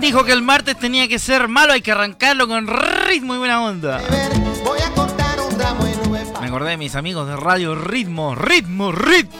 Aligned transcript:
¿Quién 0.00 0.12
dijo 0.12 0.24
que 0.24 0.32
el 0.32 0.40
martes 0.40 0.78
tenía 0.78 1.06
que 1.08 1.18
ser 1.18 1.46
malo? 1.46 1.74
Hay 1.74 1.82
que 1.82 1.92
arrancarlo 1.92 2.48
con 2.48 2.66
ritmo 2.66 3.34
y 3.34 3.38
buena 3.38 3.62
onda. 3.62 4.00
Me 6.40 6.46
acordé 6.46 6.70
de 6.70 6.76
mis 6.78 6.94
amigos 6.94 7.28
de 7.28 7.36
Radio 7.36 7.74
Ritmo, 7.74 8.34
Ritmo, 8.34 8.92
Ritmo. 8.92 9.38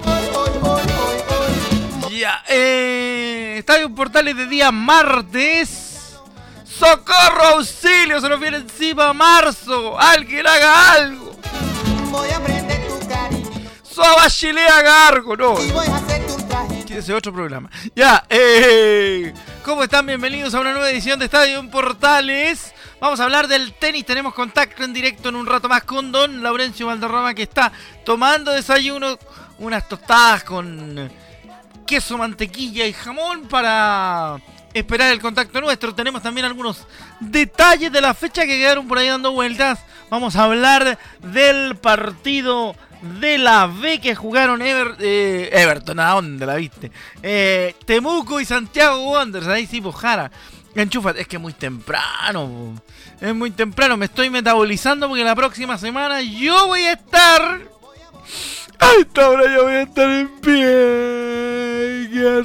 Ya, 2.10 2.44
eh, 2.46 3.54
Estadio 3.56 3.94
Portales 3.94 4.36
de 4.36 4.46
día 4.48 4.70
martes. 4.70 6.18
¡Socorro, 6.66 7.42
auxilio! 7.54 8.20
Se 8.20 8.28
nos 8.28 8.38
viene 8.38 8.58
encima 8.58 9.14
marzo. 9.14 9.98
¡Alguien 9.98 10.46
haga 10.46 10.92
algo! 10.92 11.36
Voy 12.10 12.28
a 12.28 12.36
aprender 12.36 12.86
tu 12.86 13.08
cariño. 13.08 13.70
¡Soba 13.82 14.28
chilea 14.28 14.82
gargo! 14.82 15.38
No. 15.38 15.64
Y 15.64 15.70
voy 15.70 15.86
a 15.86 15.96
hacerte 15.96 16.32
un 16.34 16.48
traje. 16.48 17.12
Otro 17.14 17.32
programa. 17.32 17.70
Ya, 17.96 18.26
eh, 18.28 19.32
¿cómo 19.64 19.82
están? 19.82 20.06
Bienvenidos 20.06 20.54
a 20.54 20.60
una 20.60 20.72
nueva 20.72 20.90
edición 20.90 21.18
de 21.18 21.26
Estadio 21.26 21.58
en 21.58 21.70
Portales. 21.70 22.72
Vamos 23.00 23.20
a 23.20 23.24
hablar 23.24 23.48
del 23.48 23.72
tenis. 23.74 24.06
Tenemos 24.06 24.32
contacto 24.32 24.84
en 24.84 24.92
directo 24.92 25.28
en 25.28 25.36
un 25.36 25.46
rato 25.46 25.68
más 25.68 25.82
con 25.84 26.12
Don 26.12 26.42
Laurencio 26.42 26.86
Valderrama 26.86 27.34
que 27.34 27.42
está 27.42 27.72
tomando 28.04 28.52
desayuno, 28.52 29.18
unas 29.58 29.88
tostadas 29.88 30.44
con 30.44 31.10
queso, 31.86 32.16
mantequilla 32.16 32.86
y 32.86 32.92
jamón 32.92 33.48
para 33.48 34.40
esperar 34.72 35.12
el 35.12 35.20
contacto 35.20 35.60
nuestro. 35.60 35.94
Tenemos 35.94 36.22
también 36.22 36.46
algunos 36.46 36.86
detalles 37.18 37.92
de 37.92 38.00
la 38.00 38.14
fecha 38.14 38.42
que 38.42 38.58
quedaron 38.58 38.88
por 38.88 38.98
ahí 38.98 39.08
dando 39.08 39.32
vueltas. 39.32 39.80
Vamos 40.08 40.36
a 40.36 40.44
hablar 40.44 40.98
del 41.20 41.76
partido 41.76 42.74
de 43.20 43.38
la 43.38 43.66
B 43.66 44.00
que 44.00 44.14
jugaron 44.14 44.60
Ever- 44.60 44.96
eh, 45.00 45.48
Everton, 45.52 46.00
¿a 46.00 46.10
dónde 46.10 46.46
la 46.46 46.56
viste? 46.56 46.90
Eh, 47.22 47.74
Temuco 47.86 48.40
y 48.40 48.44
Santiago 48.44 49.10
Wanderers, 49.12 49.48
ahí 49.48 49.66
sí, 49.66 49.80
pues 49.80 49.96
Jara. 49.96 50.30
Enchufa, 50.74 51.10
es 51.10 51.26
que 51.26 51.38
muy 51.38 51.52
temprano, 51.52 52.80
es 53.20 53.34
muy 53.34 53.50
temprano, 53.50 53.96
me 53.96 54.04
estoy 54.04 54.30
metabolizando 54.30 55.08
porque 55.08 55.24
la 55.24 55.34
próxima 55.34 55.76
semana 55.78 56.22
yo 56.22 56.66
voy 56.68 56.82
a 56.82 56.92
estar... 56.92 57.60
A 58.78 58.92
esta 59.00 59.28
hora 59.28 59.44
yo 59.52 59.64
voy 59.64 59.74
a 59.74 59.82
estar 59.82 60.08
en 60.10 60.28
pie, 60.40 62.08
qué. 62.12 62.42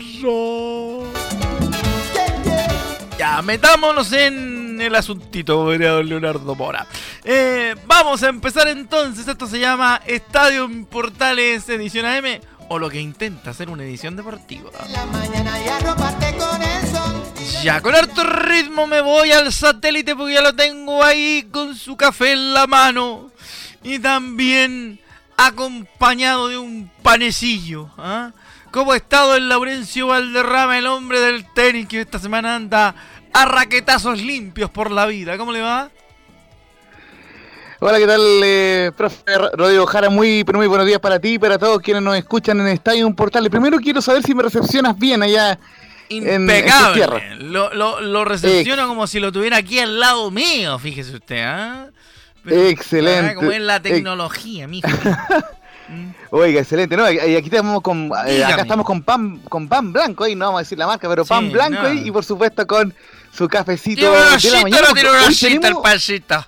Ya, 3.18 3.42
metámonos 3.42 4.12
en 4.12 4.82
el 4.82 4.94
asuntito, 4.96 5.56
don 5.64 6.10
Leonardo 6.10 6.54
Mora. 6.56 6.86
Eh, 7.28 7.76
vamos 7.88 8.22
a 8.22 8.30
empezar 8.30 8.68
entonces. 8.68 9.28
Esto 9.28 9.48
se 9.48 9.60
llama 9.60 10.00
Estadio 10.06 10.70
Portales 10.90 11.68
Edición 11.68 12.06
AM, 12.06 12.40
o 12.70 12.78
lo 12.78 12.88
que 12.88 13.02
intenta 13.02 13.52
ser 13.52 13.70
una 13.70 13.84
edición 13.84 14.16
deportiva. 14.16 14.70
La 14.92 15.08
mañana 15.08 15.60
y 15.60 15.68
arroparte 15.68 16.38
con 16.38 16.62
el 16.62 16.88
sol. 16.88 17.24
Ya, 17.64 17.82
con 17.82 17.96
harto 17.96 18.24
ritmo 18.24 18.86
me 18.86 19.02
voy 19.02 19.32
al 19.32 19.52
satélite 19.52 20.16
porque 20.16 20.36
ya 20.36 20.42
lo 20.42 20.56
tengo 20.56 21.04
ahí 21.04 21.48
con 21.52 21.74
su 21.74 21.98
café 21.98 22.34
en 22.34 22.54
la 22.54 22.68
mano. 22.68 23.32
Y 23.82 23.98
también 23.98 25.00
acompañado 25.36 26.48
de 26.50 26.60
un 26.60 26.92
panecillo. 27.02 27.90
¿ah? 27.98 28.34
¿Cómo 28.70 28.92
ha 28.92 28.98
estado 28.98 29.36
el 29.36 29.50
Laurencio 29.50 30.08
Valderrama, 30.08 30.78
el 30.78 30.86
hombre 30.86 31.20
del 31.20 31.52
tenis 31.54 31.88
que 31.88 32.02
esta 32.02 32.20
semana 32.20 32.56
anda 32.56 32.94
a 33.34 33.46
raquetazos 33.46 34.22
limpios 34.22 34.70
por 34.70 34.92
la 34.92 35.08
vida? 35.08 35.40
¿Cómo 35.40 35.52
le 35.52 35.62
va? 35.62 35.90
Hola, 37.80 37.98
¿qué 38.00 38.08
tal, 38.08 38.22
eh, 38.44 38.92
profe 38.96 39.18
Rodrigo 39.54 39.86
Jara? 39.86 40.10
Muy, 40.10 40.44
pero 40.46 40.58
muy 40.58 40.68
buenos 40.68 40.88
días 40.88 41.00
para 41.00 41.20
ti 41.20 41.34
y 41.34 41.40
para 41.40 41.58
todos 41.58 41.82
quienes 41.82 42.02
nos 42.04 42.16
escuchan 42.18 42.60
en 42.62 42.68
Estadio 42.68 43.14
Portales. 43.14 43.50
Primero 43.50 43.78
quiero 43.80 44.02
saber 44.02 44.24
si 44.24 44.34
me 44.34 44.44
recepcionas 44.44 44.98
bien 44.98 45.22
allá. 45.24 45.60
en- 46.10 46.28
en 46.30 46.42
Impecable. 46.44 46.94
tierras. 46.94 47.24
lo, 47.40 47.74
lo, 47.74 48.00
lo 48.00 48.26
recepciona 48.26 48.86
como 48.86 49.08
si 49.08 49.20
lo 49.20 49.32
tuviera 49.32 49.58
aquí 49.58 49.80
al 49.80 50.00
lado 50.00 50.30
mío, 50.32 50.78
fíjese 50.80 51.16
usted. 51.16 51.44
¿ah? 51.44 51.88
Excelente. 52.46 53.32
Ah, 53.32 53.36
como 53.36 53.52
es 53.52 53.60
la 53.62 53.78
Eh, 53.78 53.80
tecnología, 53.82 54.68
mijo. 54.68 54.88
Oiga, 56.32 56.62
excelente. 56.62 56.96
No, 56.96 57.10
y 57.12 57.16
y 57.16 57.36
aquí 57.36 57.48
estamos 57.50 57.82
con, 57.82 58.12
eh, 58.28 58.44
acá 58.44 58.62
estamos 58.62 58.86
con 58.86 59.02
pan, 59.04 59.40
con 59.50 59.68
pan 59.68 59.92
blanco 59.92 60.24
ahí, 60.24 60.36
no 60.36 60.46
vamos 60.46 60.60
a 60.60 60.62
decir 60.64 60.78
la 60.78 60.88
marca, 60.88 61.10
pero 61.10 61.24
Sí, 61.24 61.30
pan 61.30 61.52
blanco 61.52 61.82
no. 61.82 61.88
ahí 61.90 62.04
y 62.08 62.12
por 62.12 62.24
supuesto 62.24 62.66
con 62.68 62.94
su 63.32 63.48
cafecito 63.48 64.00
Tiene 64.02 64.16
un 64.16 64.40
de 64.42 64.50
la 64.52 64.62
mañana. 64.62 64.88
no 64.90 64.94
tiene 64.94 65.10
un 65.10 65.16
hoy 65.16 65.24
osito 65.26 65.48
el 65.48 65.60
tenemos- 65.60 65.84
pancito. 65.84 66.46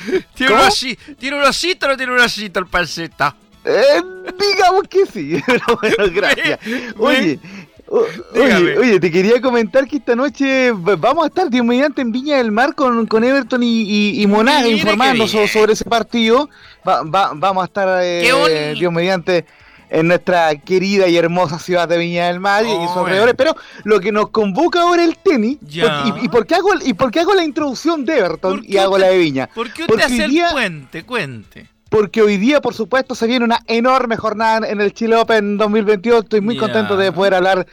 Tiene 0.34 0.52
un, 0.52 0.58
¿Cómo? 0.58 0.70
osi- 0.70 0.98
tiene 1.18 1.36
un 1.36 1.42
osito, 1.42 1.88
no 1.88 1.96
tiene 1.96 2.12
un 2.12 2.20
osito 2.20 2.60
el 2.60 2.66
pancito. 2.66 3.34
Eh, 3.64 4.02
digamos 4.38 4.82
que 4.88 5.06
sí, 5.06 5.40
pero 5.46 5.78
bueno, 5.80 5.96
gracias. 6.12 6.58
Oye, 6.98 7.38
o- 7.86 8.06
oye, 8.34 8.78
oye, 8.78 8.98
te 9.00 9.10
quería 9.10 9.40
comentar 9.40 9.86
que 9.86 9.96
esta 9.96 10.16
noche 10.16 10.72
vamos 10.72 11.24
a 11.24 11.26
estar, 11.28 11.48
Dios 11.50 11.64
mediante, 11.64 12.00
en 12.02 12.10
Viña 12.10 12.38
del 12.38 12.50
Mar 12.50 12.74
con, 12.74 13.06
con 13.06 13.22
Everton 13.22 13.62
y, 13.62 13.82
y, 13.82 14.22
y 14.22 14.26
Monaga 14.26 14.62
Mire 14.62 14.76
informando 14.78 15.28
sobre 15.28 15.74
ese 15.74 15.84
partido. 15.84 16.48
Va- 16.88 17.02
va- 17.02 17.32
vamos 17.34 17.62
a 17.62 17.66
estar, 17.66 18.00
eh. 18.02 18.74
Dios 18.78 18.92
mediante, 18.92 19.44
en 19.92 20.08
nuestra 20.08 20.56
querida 20.56 21.06
y 21.06 21.16
hermosa 21.16 21.58
ciudad 21.58 21.86
de 21.88 21.98
Viña 21.98 22.26
del 22.28 22.40
Mar 22.40 22.64
y- 22.64 22.68
y 22.68 22.72
Oh, 22.72 22.76
sus 22.80 22.86
bueno. 22.94 23.00
alrededores. 23.06 23.34
Pero 23.36 23.56
lo 23.84 24.00
que 24.00 24.10
nos 24.10 24.30
convoca 24.30 24.80
ahora 24.82 25.04
el 25.04 25.16
tenis. 25.18 25.58
Ya. 25.60 26.02
porque- 26.04 26.20
y, 26.20 26.24
y 26.24 26.28
por 26.28 26.46
qué 26.46 26.54
hago, 26.56 26.70
¿Y 26.84 26.94
por 26.94 27.10
qué 27.10 27.20
hago 27.20 27.34
la 27.34 27.44
introducción 27.44 28.04
de 28.04 28.18
Everton 28.18 28.56
¿Por 28.60 28.64
y 28.68 28.78
hago 28.78 28.96
la 28.98 29.08
de 29.08 29.18
Viña? 29.18 29.48
¿Por 29.54 29.66
qué 29.66 29.82
usted 29.82 29.86
Porque 29.86 30.04
hace 30.04 30.14
hoy 30.14 30.20
el 30.22 30.30
día- 30.30 30.50
puente? 30.50 31.04
Cuente. 31.04 31.68
porque 31.90 32.22
hoy 32.22 32.38
día, 32.38 32.62
por 32.62 32.72
supuesto, 32.72 33.14
se 33.14 33.26
viene 33.26 33.44
una 33.44 33.60
enorme 33.66 34.16
jornada 34.16 34.66
en 34.66 34.80
el 34.80 34.94
Chile 34.94 35.14
Open 35.16 35.58
2022. 35.58 36.22
Estoy 36.24 36.40
muy 36.40 36.56
contento 36.56 36.96
de 36.96 37.12
poder 37.12 37.34
hablar 37.34 37.66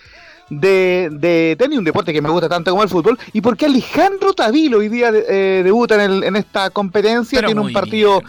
de, 0.49 1.09
de 1.11 1.55
tenis, 1.59 1.77
un 1.77 1.83
deporte 1.83 2.11
que 2.13 2.21
me 2.21 2.29
gusta 2.29 2.49
tanto 2.49 2.71
como 2.71 2.83
el 2.83 2.89
fútbol. 2.89 3.17
Y 3.33 3.41
porque 3.41 3.65
Alejandro 3.65 4.33
Tavilo 4.33 4.79
hoy 4.79 4.89
día 4.89 5.11
eh, 5.13 5.61
debuta 5.63 5.95
en, 5.95 6.11
el- 6.11 6.23
en 6.23 6.35
esta 6.35 6.69
competencia. 6.69 7.37
Pero 7.37 7.47
tiene 7.49 7.61
un 7.61 7.67
partido 7.73 8.21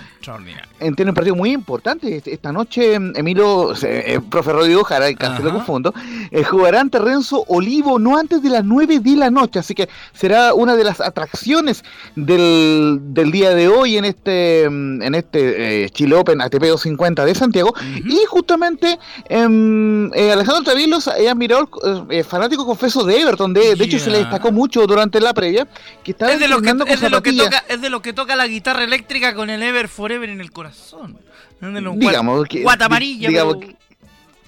bien, 0.44 0.59
eh, 0.80 0.92
tiene 0.97 1.10
un 1.10 1.14
partido 1.14 1.34
muy 1.36 1.50
importante. 1.53 2.16
Est- 2.16 2.28
Esta 2.28 2.53
noche, 2.53 2.94
em, 2.94 3.12
Emilio, 3.16 3.72
eh, 3.82 4.20
profe 4.30 4.53
Rodrigo 4.53 4.84
Jara, 4.84 5.12
casi 5.14 5.42
lo 5.42 5.53
confundo, 5.53 5.94
eh, 6.30 6.44
jugará 6.44 6.80
ante 6.80 6.98
Renzo 6.98 7.44
Olivo 7.48 7.98
no 7.98 8.19
antes 8.19 8.42
de 8.42 8.50
las 8.50 8.64
9 8.64 9.00
de 9.00 9.16
la 9.16 9.30
noche. 9.30 9.59
Así 9.59 9.75
que 9.75 9.88
será 10.12 10.53
una 10.54 10.76
de 10.76 10.84
las 10.84 11.00
atracciones 11.00 11.82
del, 12.16 12.98
del 13.14 13.30
día 13.32 13.54
de 13.54 13.69
hoy 13.69 13.97
en 13.97 14.04
este 14.04 14.64
em, 14.64 15.00
en 15.03 15.14
este 15.14 15.84
eh, 15.84 15.91
Chile 15.91 16.14
Open 16.16 16.41
ATP 16.41 16.60
250 16.60 17.25
de 17.25 17.34
Santiago. 17.34 17.75
Y 18.04 18.19
justamente 18.28 18.98
em, 19.28 20.12
eh, 20.14 20.32
Alejandro 20.32 20.62
Tavilo 20.64 20.98
es 20.98 21.09
admirador, 21.09 21.69
eh, 22.10 22.25
fanático 22.25 22.66
confeso 22.66 23.04
de 23.04 23.21
Everton. 23.21 23.53
De, 23.53 23.75
de 23.75 23.84
hecho, 23.84 23.98
se 23.98 24.10
le 24.10 24.19
destacó 24.19 24.53
mucho 24.53 24.87
durante 24.87 25.21
la 25.21 25.32
previa 25.34 25.66
que 26.03 26.10
estaba 26.12 26.32
Es 26.32 26.41
de, 26.41 26.48
lo 26.48 26.60
que, 26.60 26.71
es, 26.71 27.00
de 27.00 27.10
lo 27.10 27.22
que 27.22 27.32
toca, 27.32 27.65
es 27.69 27.81
de 27.81 27.91
lo 27.91 28.03
que 28.03 28.12
toca 28.12 28.37
la 28.37 28.47
guitarra 28.47 28.84
eléctrica 28.84 29.34
con 29.34 29.50
el 29.50 29.62
Ever 29.62 29.88
Forever 29.88 30.28
en 30.28 30.41
el 30.41 30.50
corazón. 30.50 31.19
De 31.60 31.81
los 31.81 31.98
Digamos 31.98 32.47
que- 32.48 32.62
guata 32.62 32.87
amarilla, 32.87 33.28
digamos 33.28 33.56
pero 33.59 33.76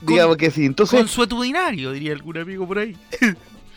Digamos 0.01 0.37
que 0.37 0.51
sí. 0.51 0.65
Entonces, 0.65 0.99
consuetudinario, 0.99 1.93
diría 1.93 2.13
algún 2.13 2.37
amigo 2.39 2.67
por 2.67 2.79
ahí. 2.79 2.97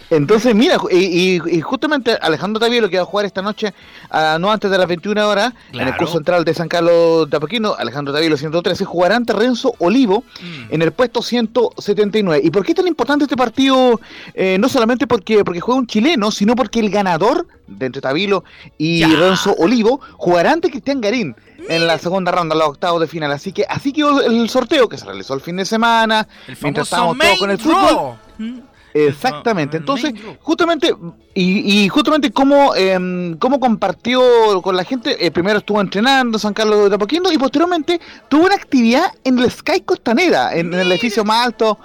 Entonces, 0.10 0.54
mira, 0.54 0.78
y, 0.92 0.98
y- 1.38 1.42
y 1.58 1.62
justamente 1.62 2.18
Alejandro 2.22 2.60
Tavielo 2.60 2.90
que 2.90 2.98
va 2.98 3.04
a 3.04 3.06
jugar 3.06 3.26
esta 3.26 3.42
noche, 3.42 3.74
ah, 4.12 4.38
no 4.40 4.52
antes 4.52 4.70
de 4.70 4.78
las 4.78 4.88
21 4.88 5.28
horas, 5.28 5.54
en 5.74 5.82
el 5.82 5.96
curso 5.98 6.14
central 6.14 6.46
de 6.46 6.54
San 6.54 6.68
Carlos 6.68 7.30
de 7.30 7.38
Apoquino, 7.38 7.74
Alejandro 7.78 8.14
Tavielo 8.14 8.38
113, 8.38 8.86
jugará 8.86 9.16
ante 9.16 9.34
Renzo 9.34 9.74
Olivo 9.80 10.24
Mm. 10.42 10.74
en 10.74 10.82
el 10.82 10.92
puesto 10.92 11.22
179. 11.22 12.42
¿Y 12.44 12.52
por 12.52 12.64
qué 12.66 12.72
es 12.74 12.76
tan 12.76 12.88
importante 12.88 13.24
este 13.26 13.36
partido? 13.36 14.00
Eh, 14.34 14.58
no 14.60 14.70
solamente 14.70 15.08
porque, 15.08 15.44
porque 15.44 15.60
juega 15.60 15.80
un 15.80 15.88
chileno, 15.88 16.32
sino 16.32 16.56
porque 16.56 16.80
el 16.80 16.90
ganador 16.90 17.48
de 17.68 17.88
entre 17.88 18.02
Tavilo 18.02 18.44
y 18.78 19.00
Ya. 19.00 19.08
Renzo 19.08 19.56
Olivo 19.58 20.00
jugará 20.18 20.52
ante 20.52 20.70
Cristian 20.70 21.02
Garín 21.02 21.36
en 21.68 21.88
la 21.88 21.98
segunda 21.98 22.32
ronda, 22.32 22.54
los 22.56 22.68
octavos 22.68 23.02
de 23.02 23.08
final. 23.08 23.32
Así 23.32 23.52
que 23.52 23.66
así 23.68 23.92
quedó 23.92 24.22
el 24.22 24.48
sorteo 24.50 24.88
que 24.88 24.98
se 25.00 25.06
realizó 25.06 25.34
el 25.34 25.42
fin 25.42 25.56
de 25.58 25.66
semana, 25.66 26.28
El 26.48 26.56
mientras 26.62 26.86
estábamos 26.88 27.18
todos 27.18 27.40
con 27.40 27.50
el 27.50 27.58
fútbol. 27.58 28.16
Mm. 28.38 28.60
Exactamente. 28.96 29.78
Entonces, 29.78 30.14
justamente, 30.40 30.94
y, 31.34 31.84
y 31.84 31.90
justamente 31.90 32.32
cómo, 32.32 32.74
em, 32.76 33.38
cómo 33.38 33.60
compartió 33.60 34.62
con 34.62 34.76
la 34.76 34.86
gente, 34.86 35.26
eh, 35.26 35.32
primero 35.32 35.60
estuvo 35.60 35.82
entrenando 35.82 36.38
en 36.38 36.40
San 36.40 36.54
Carlos 36.54 36.90
de 36.90 36.96
Apoquindo 36.96 37.32
y 37.32 37.38
posteriormente 37.38 38.00
tuvo 38.30 38.46
una 38.46 38.56
actividad 38.56 39.12
en 39.24 39.38
el 39.40 39.52
Sky 39.52 39.82
Costanera, 39.82 40.54
en, 40.56 40.74
en 40.74 40.80
el 40.80 40.92
edificio 40.94 41.26
más 41.26 41.46
alto 41.48 41.78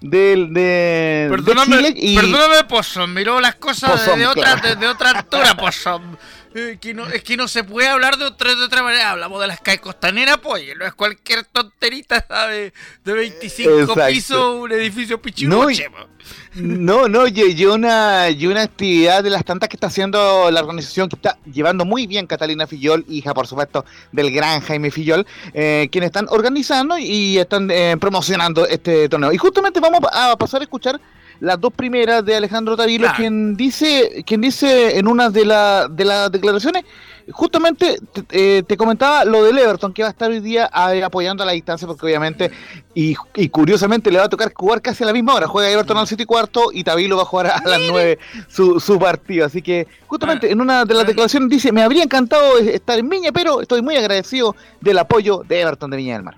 del 0.00 0.52
de, 0.52 0.60
de 0.60 1.26
Perdóname, 1.30 1.76
Chile 1.76 1.94
y 1.96 2.16
perdóname, 2.16 2.64
Pozón, 2.64 3.14
miró 3.14 3.40
las 3.40 3.54
cosas 3.56 3.90
Pozón, 3.92 4.18
de, 4.18 4.26
otra, 4.26 4.54
claro. 4.54 4.68
de, 4.68 4.76
de 4.76 4.86
otra 4.88 5.10
altura, 5.10 5.56
Pozón. 5.56 6.18
Eh, 6.56 6.78
que 6.80 6.94
no, 6.94 7.06
es 7.08 7.24
que 7.24 7.36
no 7.36 7.48
se 7.48 7.64
puede 7.64 7.88
hablar 7.88 8.16
de 8.16 8.26
otra, 8.26 8.54
de 8.54 8.62
otra 8.62 8.82
manera. 8.84 9.10
Hablamos 9.10 9.40
de 9.40 9.48
las 9.48 9.60
calles 9.60 9.80
costaneras, 9.80 10.38
pues, 10.38 10.62
no 10.78 10.84
es 10.86 10.94
cualquier 10.94 11.44
tonterita 11.46 12.24
¿sabe? 12.28 12.72
de 13.04 13.12
25 13.12 13.70
Exacto. 13.80 14.06
pisos, 14.06 14.54
un 14.62 14.70
edificio 14.70 15.16
No, 15.16 15.22
pichiruche. 15.22 15.90
po. 15.90 16.13
No, 16.54 17.08
no, 17.08 17.26
y, 17.26 17.64
una, 17.66 18.30
y 18.30 18.46
una 18.46 18.62
actividad 18.62 19.22
de 19.24 19.30
las 19.30 19.44
tantas 19.44 19.68
que 19.68 19.76
está 19.76 19.88
haciendo 19.88 20.50
la 20.50 20.60
organización 20.60 21.08
que 21.08 21.16
está 21.16 21.36
llevando 21.52 21.84
muy 21.84 22.06
bien 22.06 22.26
Catalina 22.26 22.66
Fillol, 22.66 23.04
hija 23.08 23.34
por 23.34 23.46
supuesto 23.46 23.84
del 24.12 24.30
gran 24.30 24.60
Jaime 24.60 24.90
Fillol, 24.90 25.26
eh, 25.52 25.88
quienes 25.90 26.08
están 26.08 26.26
organizando 26.30 26.96
y 26.98 27.38
están 27.38 27.70
eh, 27.70 27.96
promocionando 28.00 28.66
este 28.66 29.08
torneo. 29.08 29.32
Y 29.32 29.36
justamente 29.38 29.80
vamos 29.80 30.00
a 30.12 30.36
pasar 30.36 30.60
a 30.60 30.64
escuchar 30.64 31.00
las 31.40 31.60
dos 31.60 31.72
primeras 31.72 32.24
de 32.24 32.36
Alejandro 32.36 32.76
Tavilo, 32.76 33.02
Claro. 33.04 33.16
quien 33.16 33.56
dice, 33.56 34.22
quien 34.24 34.40
dice 34.40 34.96
en 34.98 35.08
una 35.08 35.30
de, 35.30 35.44
la, 35.44 35.88
de 35.90 36.04
las 36.04 36.30
declaraciones, 36.30 36.84
justamente 37.32 37.98
te, 38.12 38.58
eh, 38.58 38.62
te 38.62 38.76
comentaba 38.76 39.24
lo 39.24 39.42
del 39.44 39.58
Everton, 39.58 39.92
que 39.92 40.02
va 40.02 40.08
a 40.08 40.10
estar 40.12 40.30
hoy 40.30 40.40
día 40.40 40.70
eh, 40.92 41.02
apoyando 41.02 41.42
a 41.42 41.46
la 41.46 41.52
distancia, 41.52 41.86
porque 41.86 42.06
obviamente, 42.06 42.50
y, 42.94 43.14
y 43.34 43.48
curiosamente 43.48 44.10
le 44.10 44.18
va 44.18 44.24
a 44.24 44.28
tocar 44.28 44.52
jugar 44.54 44.82
casi 44.82 45.02
a 45.04 45.06
la 45.06 45.12
misma 45.12 45.34
hora, 45.34 45.46
juega 45.46 45.70
Everton 45.70 45.96
al 45.96 46.06
7 46.06 46.22
y 46.22 46.26
cuarto 46.26 46.70
y 46.72 46.84
Tavilo 46.84 47.16
va 47.16 47.22
a 47.22 47.26
jugar 47.26 47.46
a 47.46 47.62
las 47.68 47.80
9 47.88 48.18
su, 48.48 48.80
su 48.80 48.98
partido, 48.98 49.46
así 49.46 49.62
que 49.62 49.86
justamente 50.06 50.50
en 50.50 50.60
una 50.60 50.84
de 50.84 50.94
las 50.94 51.06
declaraciones 51.06 51.48
dice, 51.48 51.72
me 51.72 51.82
habría 51.82 52.02
encantado 52.02 52.58
estar 52.58 52.98
en 52.98 53.08
Viña, 53.08 53.32
pero 53.32 53.60
estoy 53.60 53.82
muy 53.82 53.96
agradecido 53.96 54.54
del 54.80 54.98
apoyo 54.98 55.42
de 55.46 55.60
Everton 55.60 55.90
de 55.90 55.96
Viña 55.96 56.14
del 56.14 56.22
Mar. 56.22 56.36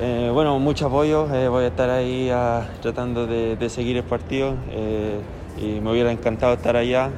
Eh, 0.00 0.28
bueno, 0.32 0.58
mucho 0.58 0.86
apoyo. 0.86 1.32
eh, 1.32 1.46
voy 1.46 1.64
a 1.64 1.68
estar 1.68 1.88
ahí 1.88 2.28
ah, 2.28 2.66
tratando 2.82 3.28
de, 3.28 3.54
de 3.54 3.68
seguir 3.70 3.96
el 3.96 4.02
partido 4.02 4.56
eh, 4.72 5.20
y 5.56 5.80
me 5.80 5.92
hubiera 5.92 6.10
encantado 6.10 6.54
estar 6.54 6.76
allá. 6.76 7.10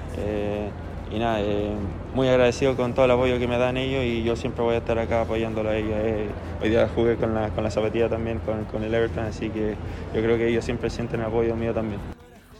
Y 1.12 1.18
nada, 1.18 1.40
eh, 1.40 1.72
muy 2.14 2.28
agradecido 2.28 2.76
con 2.76 2.92
todo 2.94 3.04
el 3.04 3.10
apoyo 3.12 3.38
que 3.38 3.46
me 3.46 3.58
dan 3.58 3.76
ellos 3.76 4.04
y 4.04 4.24
yo 4.24 4.34
siempre 4.36 4.62
voy 4.64 4.74
a 4.74 4.78
estar 4.78 4.98
acá 4.98 5.22
apoyándolo 5.22 5.70
a 5.70 5.76
ellos. 5.76 5.92
eh. 5.94 6.28
hoy 6.62 6.70
día 6.70 6.88
jugué 6.94 7.16
con 7.16 7.34
la, 7.34 7.50
con 7.50 7.62
la 7.64 7.70
zapatilla 7.70 8.08
también, 8.08 8.38
con, 8.40 8.64
con 8.64 8.82
el 8.82 8.92
Everton, 8.94 9.24
así 9.24 9.48
que 9.50 9.74
yo 10.14 10.22
creo 10.22 10.36
que 10.36 10.48
ellos 10.48 10.64
siempre 10.64 10.90
sienten 10.90 11.20
apoyo 11.22 11.54
mío 11.54 11.72
también. 11.72 12.00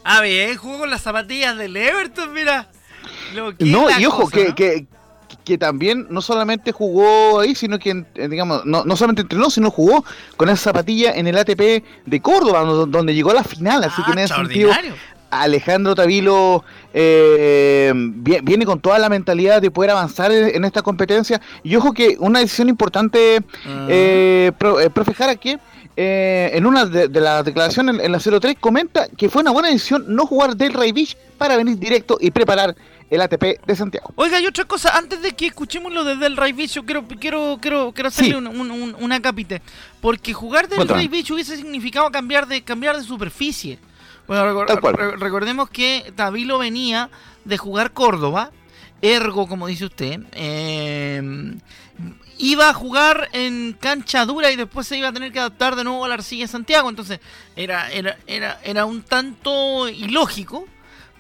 Ah, 0.05 0.21
bien, 0.21 0.57
jugó 0.57 0.81
con 0.81 0.91
las 0.91 1.03
zapatillas 1.03 1.57
del 1.59 1.77
Everton, 1.77 2.33
mira. 2.33 2.69
Lo 3.35 3.57
que 3.57 3.65
No, 3.65 3.87
y 3.99 4.07
ojo, 4.07 4.23
cosa, 4.25 4.37
que, 4.37 4.49
¿no? 4.49 4.55
que, 4.55 4.87
que 5.45 5.59
también 5.59 6.07
no 6.11 6.21
solamente 6.23 6.71
jugó 6.71 7.41
ahí, 7.41 7.57
sino 7.57 7.79
que, 7.81 8.05
digamos, 8.29 8.65
no, 8.65 8.85
no 8.85 8.95
solamente 8.97 9.23
entrenó, 9.23 9.51
sino 9.51 9.71
jugó 9.73 10.05
con 10.37 10.49
esa 10.49 10.57
zapatilla 10.71 11.13
en 11.13 11.27
el 11.27 11.37
ATP 11.37 11.83
de 12.05 12.21
Córdoba, 12.21 12.61
do- 12.63 12.87
donde 12.87 13.15
llegó 13.15 13.33
a 13.33 13.35
la 13.35 13.43
final. 13.45 13.83
Así 13.83 14.01
Ah, 14.03 14.05
que 14.07 14.13
en 14.13 14.19
ese 14.21 14.35
sentido, 14.35 14.69
extraordinario. 14.71 15.16
Alejandro 15.31 15.95
Tavilo 15.95 16.65
eh, 16.95 17.93
vi- 17.95 18.41
viene 18.43 18.65
con 18.65 18.81
toda 18.81 18.99
la 18.99 19.09
mentalidad 19.09 19.61
de 19.61 19.71
poder 19.71 19.91
avanzar 19.91 20.33
en, 20.33 20.65
esta 20.65 20.83
competencia. 20.83 21.41
Y 21.63 21.77
ojo 21.77 21.93
que 21.93 22.17
una 22.19 22.41
decisión 22.41 22.69
importante, 22.69 23.41
eh, 23.89 24.53
pro, 24.59 24.81
eh, 24.81 24.91
profe 24.91 25.15
Jara, 25.15 25.37
que 25.37 25.59
eh, 25.97 26.51
en 26.53 26.67
una 26.67 26.85
de, 26.87 27.09
de 27.09 27.21
las 27.21 27.45
declaraciones 27.45 27.95
en, 27.97 28.01
en 28.05 28.13
la 28.13 28.19
03 28.19 28.57
comenta 28.61 29.09
que 29.17 29.29
fue 29.31 29.43
una 29.43 29.51
buena 29.51 29.69
decisión 29.69 30.05
no 30.09 30.27
jugar 30.27 30.57
del 30.57 30.75
Ray 30.75 30.93
Beach 30.93 31.17
para 31.39 31.57
venir 31.57 31.79
directo 31.79 32.19
y 32.21 32.31
preparar 32.31 32.75
el 33.09 33.21
ATP 33.21 33.65
de 33.65 33.77
Santiago. 33.77 34.13
Oiga, 34.17 34.41
y 34.41 34.47
otra 34.47 34.65
cosa, 34.65 34.97
antes 34.97 35.23
de 35.23 35.33
que 35.33 35.47
escuchemos 35.47 35.93
lo 35.93 36.03
de 36.05 36.17
Del 36.17 36.37
Ray 36.37 36.53
Beach, 36.53 36.73
yo 36.73 36.85
quiero, 36.85 37.05
quiero, 37.21 37.59
quiero, 37.61 37.93
quiero 37.93 38.09
hacerle 38.09 38.31
Sí. 38.33 38.37
un, 38.37 38.47
un, 38.49 38.71
un- 38.71 38.97
un 38.99 39.13
acápite. 39.13 39.63
Porque 40.01 40.33
jugar 40.33 40.69
Del. 40.69 40.87
Ray 40.89 41.07
Beach 41.09 41.31
hubiese 41.31 41.57
significado 41.57 42.11
cambiar 42.11 42.47
de, 42.49 42.63
cambiar 42.63 42.97
de 42.97 43.05
superficie. 43.05 43.79
Bueno, 44.27 44.65
recordemos 45.17 45.71
que 45.71 46.13
Tavilo 46.17 46.59
venía 46.59 47.11
de 47.45 47.59
jugar 47.59 47.93
Córdoba, 47.93 48.51
ergo, 49.03 49.47
como 49.47 49.67
dice 49.67 49.85
usted, 49.85 50.21
eh, 50.33 51.55
iba 52.39 52.69
a 52.69 52.75
jugar 52.75 53.29
en 53.33 53.77
cancha 53.79 54.27
dura 54.27 54.51
y 54.51 54.57
después 54.57 54.87
se 54.87 54.99
iba 54.99 55.09
a 55.09 55.13
tener 55.13 55.33
que 55.33 55.39
adaptar 55.39 55.77
de 55.77 55.85
nuevo 55.85 56.05
a 56.05 56.09
la 56.09 56.15
arcilla 56.15 56.45
de 56.45 56.49
Santiago. 56.49 56.89
Entonces, 56.89 57.21
era, 57.55 57.91
era, 57.91 58.19
era, 58.27 58.61
era 58.65 58.85
un 58.85 59.03
tanto 59.03 59.89
ilógico 59.89 60.67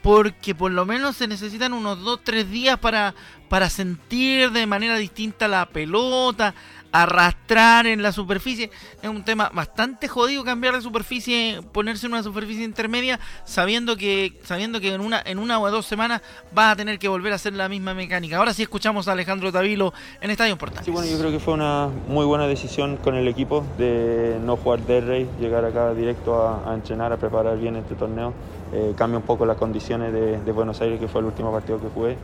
porque 0.02 0.54
por 0.54 0.70
lo 0.70 0.86
menos 0.86 1.16
se 1.16 1.26
necesitan 1.26 1.72
unos 1.72 1.98
2-3 1.98 2.44
días 2.44 2.78
para, 2.78 3.14
para 3.48 3.68
sentir 3.68 4.52
de 4.52 4.66
manera 4.66 4.96
distinta 4.98 5.48
la 5.48 5.66
pelota, 5.66 6.54
arrastrar 6.92 7.86
en 7.86 8.02
la 8.02 8.12
superficie. 8.12 8.70
Es 9.02 9.08
un 9.08 9.24
tema 9.24 9.50
bastante 9.52 10.08
jodido 10.08 10.44
cambiar 10.44 10.74
de 10.74 10.80
superficie, 10.80 11.60
ponerse 11.72 12.06
en 12.06 12.12
una 12.12 12.22
superficie 12.22 12.64
intermedia, 12.64 13.20
sabiendo 13.44 13.96
que, 13.96 14.38
sabiendo 14.42 14.80
que 14.80 14.94
en 14.94 15.00
una, 15.00 15.22
en 15.24 15.38
una 15.38 15.60
o 15.60 15.70
dos 15.70 15.86
semanas 15.86 16.22
vas 16.52 16.72
a 16.72 16.76
tener 16.76 16.98
que 16.98 17.08
volver 17.08 17.32
a 17.32 17.36
hacer 17.36 17.52
la 17.52 17.68
misma 17.68 17.94
mecánica. 17.94 18.36
Ahora 18.36 18.54
sí 18.54 18.62
escuchamos 18.62 19.08
a 19.08 19.12
Alejandro 19.12 19.52
Tavilo 19.52 19.92
en 20.20 20.30
Estadio 20.30 20.56
Portales. 20.56 20.84
Sí, 20.84 20.90
bueno, 20.90 21.08
yo 21.10 21.18
creo 21.18 21.30
que 21.30 21.38
fue 21.38 21.54
una 21.54 21.88
muy 22.08 22.24
buena 22.24 22.46
decisión 22.46 22.96
con 22.96 23.14
el 23.14 23.28
equipo 23.28 23.64
de 23.78 24.38
no 24.44 24.56
jugar 24.56 24.80
de 24.80 25.00
rey, 25.00 25.28
llegar 25.40 25.64
acá 25.64 25.94
directo 25.94 26.48
a, 26.66 26.74
entrenar, 26.74 27.12
a 27.12 27.16
preparar 27.16 27.58
bien 27.58 27.76
este 27.76 27.94
torneo. 27.94 28.32
Eh, 28.72 28.94
cambia 28.96 29.18
un 29.18 29.24
poco 29.24 29.46
las 29.46 29.56
condiciones 29.56 30.12
de, 30.12 30.52
Buenos 30.52 30.80
Aires, 30.80 30.98
que 30.98 31.08
fue 31.08 31.20
el 31.20 31.26
último 31.26 31.52
partido 31.52 31.80
que 31.80 31.88
jugué. 31.88 32.16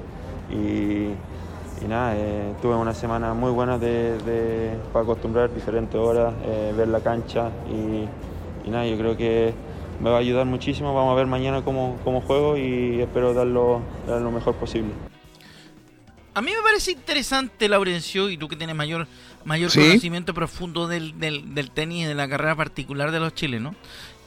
Y 1.84 1.88
nada, 1.88 2.14
eh, 2.17 2.55
tuve 2.62 2.75
una 2.76 2.94
semana 2.94 3.34
muy 3.34 3.50
buena 3.50 3.79
de, 3.79 4.19
de- 4.19 4.76
para 4.93 5.02
acostumbrar 5.05 5.52
diferentes 5.55 5.96
horas, 5.96 6.32
eh, 6.44 6.73
ver 6.76 6.88
la 6.88 7.00
cancha 7.00 7.50
y, 7.69 8.06
y 8.67 8.70
nada, 8.70 8.87
yo 8.87 8.96
creo 8.96 9.17
que 9.17 9.52
me 10.00 10.11
va 10.11 10.17
a 10.17 10.20
ayudar 10.20 10.46
muchísimo. 10.46 10.94
Vamos 10.94 11.12
a 11.12 11.17
ver 11.17 11.26
mañana 11.26 11.62
cómo, 11.62 11.99
cómo 12.05 12.20
juego 12.20 12.56
y 12.56 13.00
espero 13.00 13.34
dar 13.34 13.46
lo, 13.46 13.81
dar 14.06 14.20
lo 14.20 14.31
mejor 14.31 14.55
posible. 14.55 14.90
A 16.34 16.40
mí 16.40 16.50
me 16.56 16.62
parece 16.62 16.93
interesante, 16.93 17.69
Laurencio, 17.69 18.31
y 18.31 18.38
tú 18.38 18.49
que 18.49 18.56
tienes 18.56 18.75
mayor, 18.75 19.06
mayor 19.44 19.70
Sí. 19.70 19.81
conocimiento 19.81 20.32
profundo 20.32 20.88
del, 20.88 21.19
del, 21.19 21.55
del 21.55 21.70
tenis, 21.70 22.06
de 22.08 22.14
la 22.14 22.26
carrera 22.28 22.56
particular 22.56 23.11
de 23.11 23.20
los 23.20 23.35
chilenos, 23.35 23.75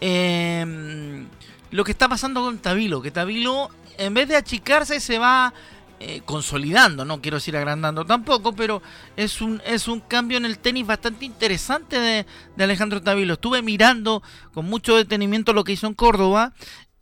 eh, 0.01 1.25
lo 1.71 1.83
que 1.83 1.91
está 1.91 2.07
pasando 2.07 2.41
con 2.41 2.59
Tabilo, 2.59 3.01
que 3.01 3.09
Tabilo, 3.11 3.69
en 3.97 4.13
vez 4.13 4.27
de 4.27 4.35
achicarse, 4.35 4.99
se 4.99 5.17
va 5.17 5.51
eh, 5.99 6.21
consolidando, 6.25 7.05
no 7.05 7.21
quiero 7.21 7.37
decir 7.37 7.55
agrandando 7.55 8.05
tampoco, 8.05 8.53
pero 8.53 8.81
es 9.15 9.41
un, 9.41 9.61
es 9.65 9.87
un 9.87 10.01
cambio 10.01 10.37
en 10.37 10.45
el 10.45 10.59
tenis 10.59 10.85
bastante 10.85 11.25
interesante 11.25 11.99
de, 11.99 12.25
de 12.55 12.63
Alejandro 12.63 13.01
Tabilo. 13.01 13.33
Estuve 13.33 13.61
mirando 13.61 14.21
con 14.53 14.65
mucho 14.65 14.97
detenimiento 14.97 15.53
lo 15.53 15.63
que 15.63 15.71
hizo 15.73 15.87
en 15.87 15.93
Córdoba. 15.93 16.53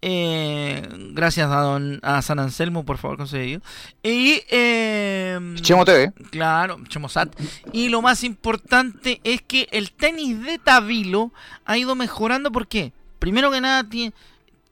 eh, 0.05 0.87
gracias 1.13 1.49
a 1.49 1.61
don 1.61 1.99
a 2.03 2.21
San 2.21 2.37
Anselmo 2.37 2.83
por 2.83 2.97
favor 2.97 3.15
concedido 3.17 3.61
y 4.03 4.41
eh, 4.49 5.39
Chemo 5.61 5.85
TV. 5.85 6.11
Claro, 6.29 6.77
Chemosat. 6.89 7.33
Y 7.71 7.87
lo 7.87 8.01
más 8.01 8.23
importante 8.25 9.21
es 9.23 9.41
que 9.41 9.69
el 9.71 9.91
tenis 9.93 10.43
de 10.43 10.59
Tabilo 10.59 11.31
ha 11.65 11.77
ido 11.77 11.95
mejorando. 11.95 12.51
¿Por 12.51 12.67
qué? 12.67 12.91
Primero 13.19 13.49
que 13.49 13.61
nada, 13.61 13.85
tiene, 13.85 14.13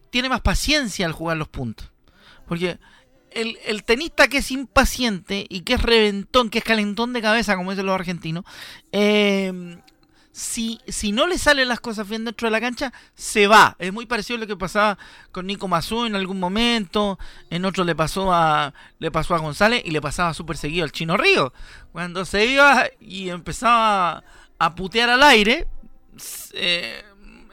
tiene 0.09 0.27
más 0.27 0.41
paciencia 0.41 1.05
al 1.05 1.13
jugar 1.13 1.37
los 1.37 1.47
puntos. 1.47 1.89
Porque 2.45 2.77
el, 3.33 3.57
el 3.65 3.83
tenista 3.83 4.27
que 4.27 4.39
es 4.39 4.51
impaciente 4.51 5.45
y 5.49 5.61
que 5.61 5.73
es 5.73 5.81
reventón, 5.81 6.49
que 6.49 6.59
es 6.59 6.63
calentón 6.63 7.13
de 7.13 7.21
cabeza, 7.21 7.55
como 7.55 7.71
dicen 7.71 7.85
los 7.85 7.95
argentinos, 7.95 8.45
eh, 8.91 9.77
si, 10.31 10.79
si 10.87 11.11
no 11.11 11.27
le 11.27 11.37
salen 11.37 11.67
las 11.67 11.79
cosas 11.79 12.07
bien 12.07 12.25
dentro 12.25 12.47
de 12.47 12.51
la 12.51 12.61
cancha, 12.61 12.93
se 13.15 13.47
va. 13.47 13.75
Es 13.79 13.91
muy 13.91 14.05
parecido 14.05 14.37
a 14.37 14.39
lo 14.39 14.47
que 14.47 14.55
pasaba 14.55 14.97
con 15.31 15.45
Nico 15.45 15.67
Mazú 15.67 16.05
en 16.05 16.15
algún 16.15 16.39
momento. 16.39 17.19
En 17.49 17.65
otro 17.65 17.83
le 17.83 17.95
pasó 17.95 18.33
a 18.33 18.73
le 18.99 19.11
pasó 19.11 19.35
a 19.35 19.39
González 19.39 19.81
y 19.85 19.91
le 19.91 20.01
pasaba 20.01 20.33
súper 20.33 20.57
seguido 20.57 20.83
al 20.83 20.91
Chino 20.91 21.17
Río. 21.17 21.53
Cuando 21.91 22.25
se 22.25 22.45
iba 22.45 22.85
y 22.99 23.29
empezaba 23.29 24.23
a 24.57 24.75
putear 24.75 25.09
al 25.09 25.23
aire, 25.23 25.67
eh, 26.53 27.03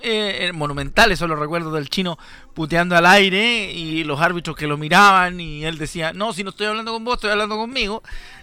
eh, 0.01 0.47
eh, 0.49 0.53
monumental, 0.53 1.11
eso 1.13 1.27
lo 1.27 1.37
recuerdo 1.37 1.73
del 1.73 1.89
chino 1.89 2.19
puteando 2.55 2.97
al 2.97 3.07
aire 3.07 3.73
y 3.73 4.05
los 4.05 4.21
árbitros 4.21 4.57
que 4.57 4.67
lo 4.67 4.77
miraban 4.77 5.41
y 5.41 5.65
él 5.65 5.79
decía, 5.79 6.13
no, 6.13 6.33
si 6.33 6.45
no 6.45 6.51
estoy 6.51 6.67
hablando 6.67 6.93
con 6.93 7.05
vos, 7.05 7.17
estoy 7.17 7.31
hablando 7.31 7.57
conmigo. 7.57 8.03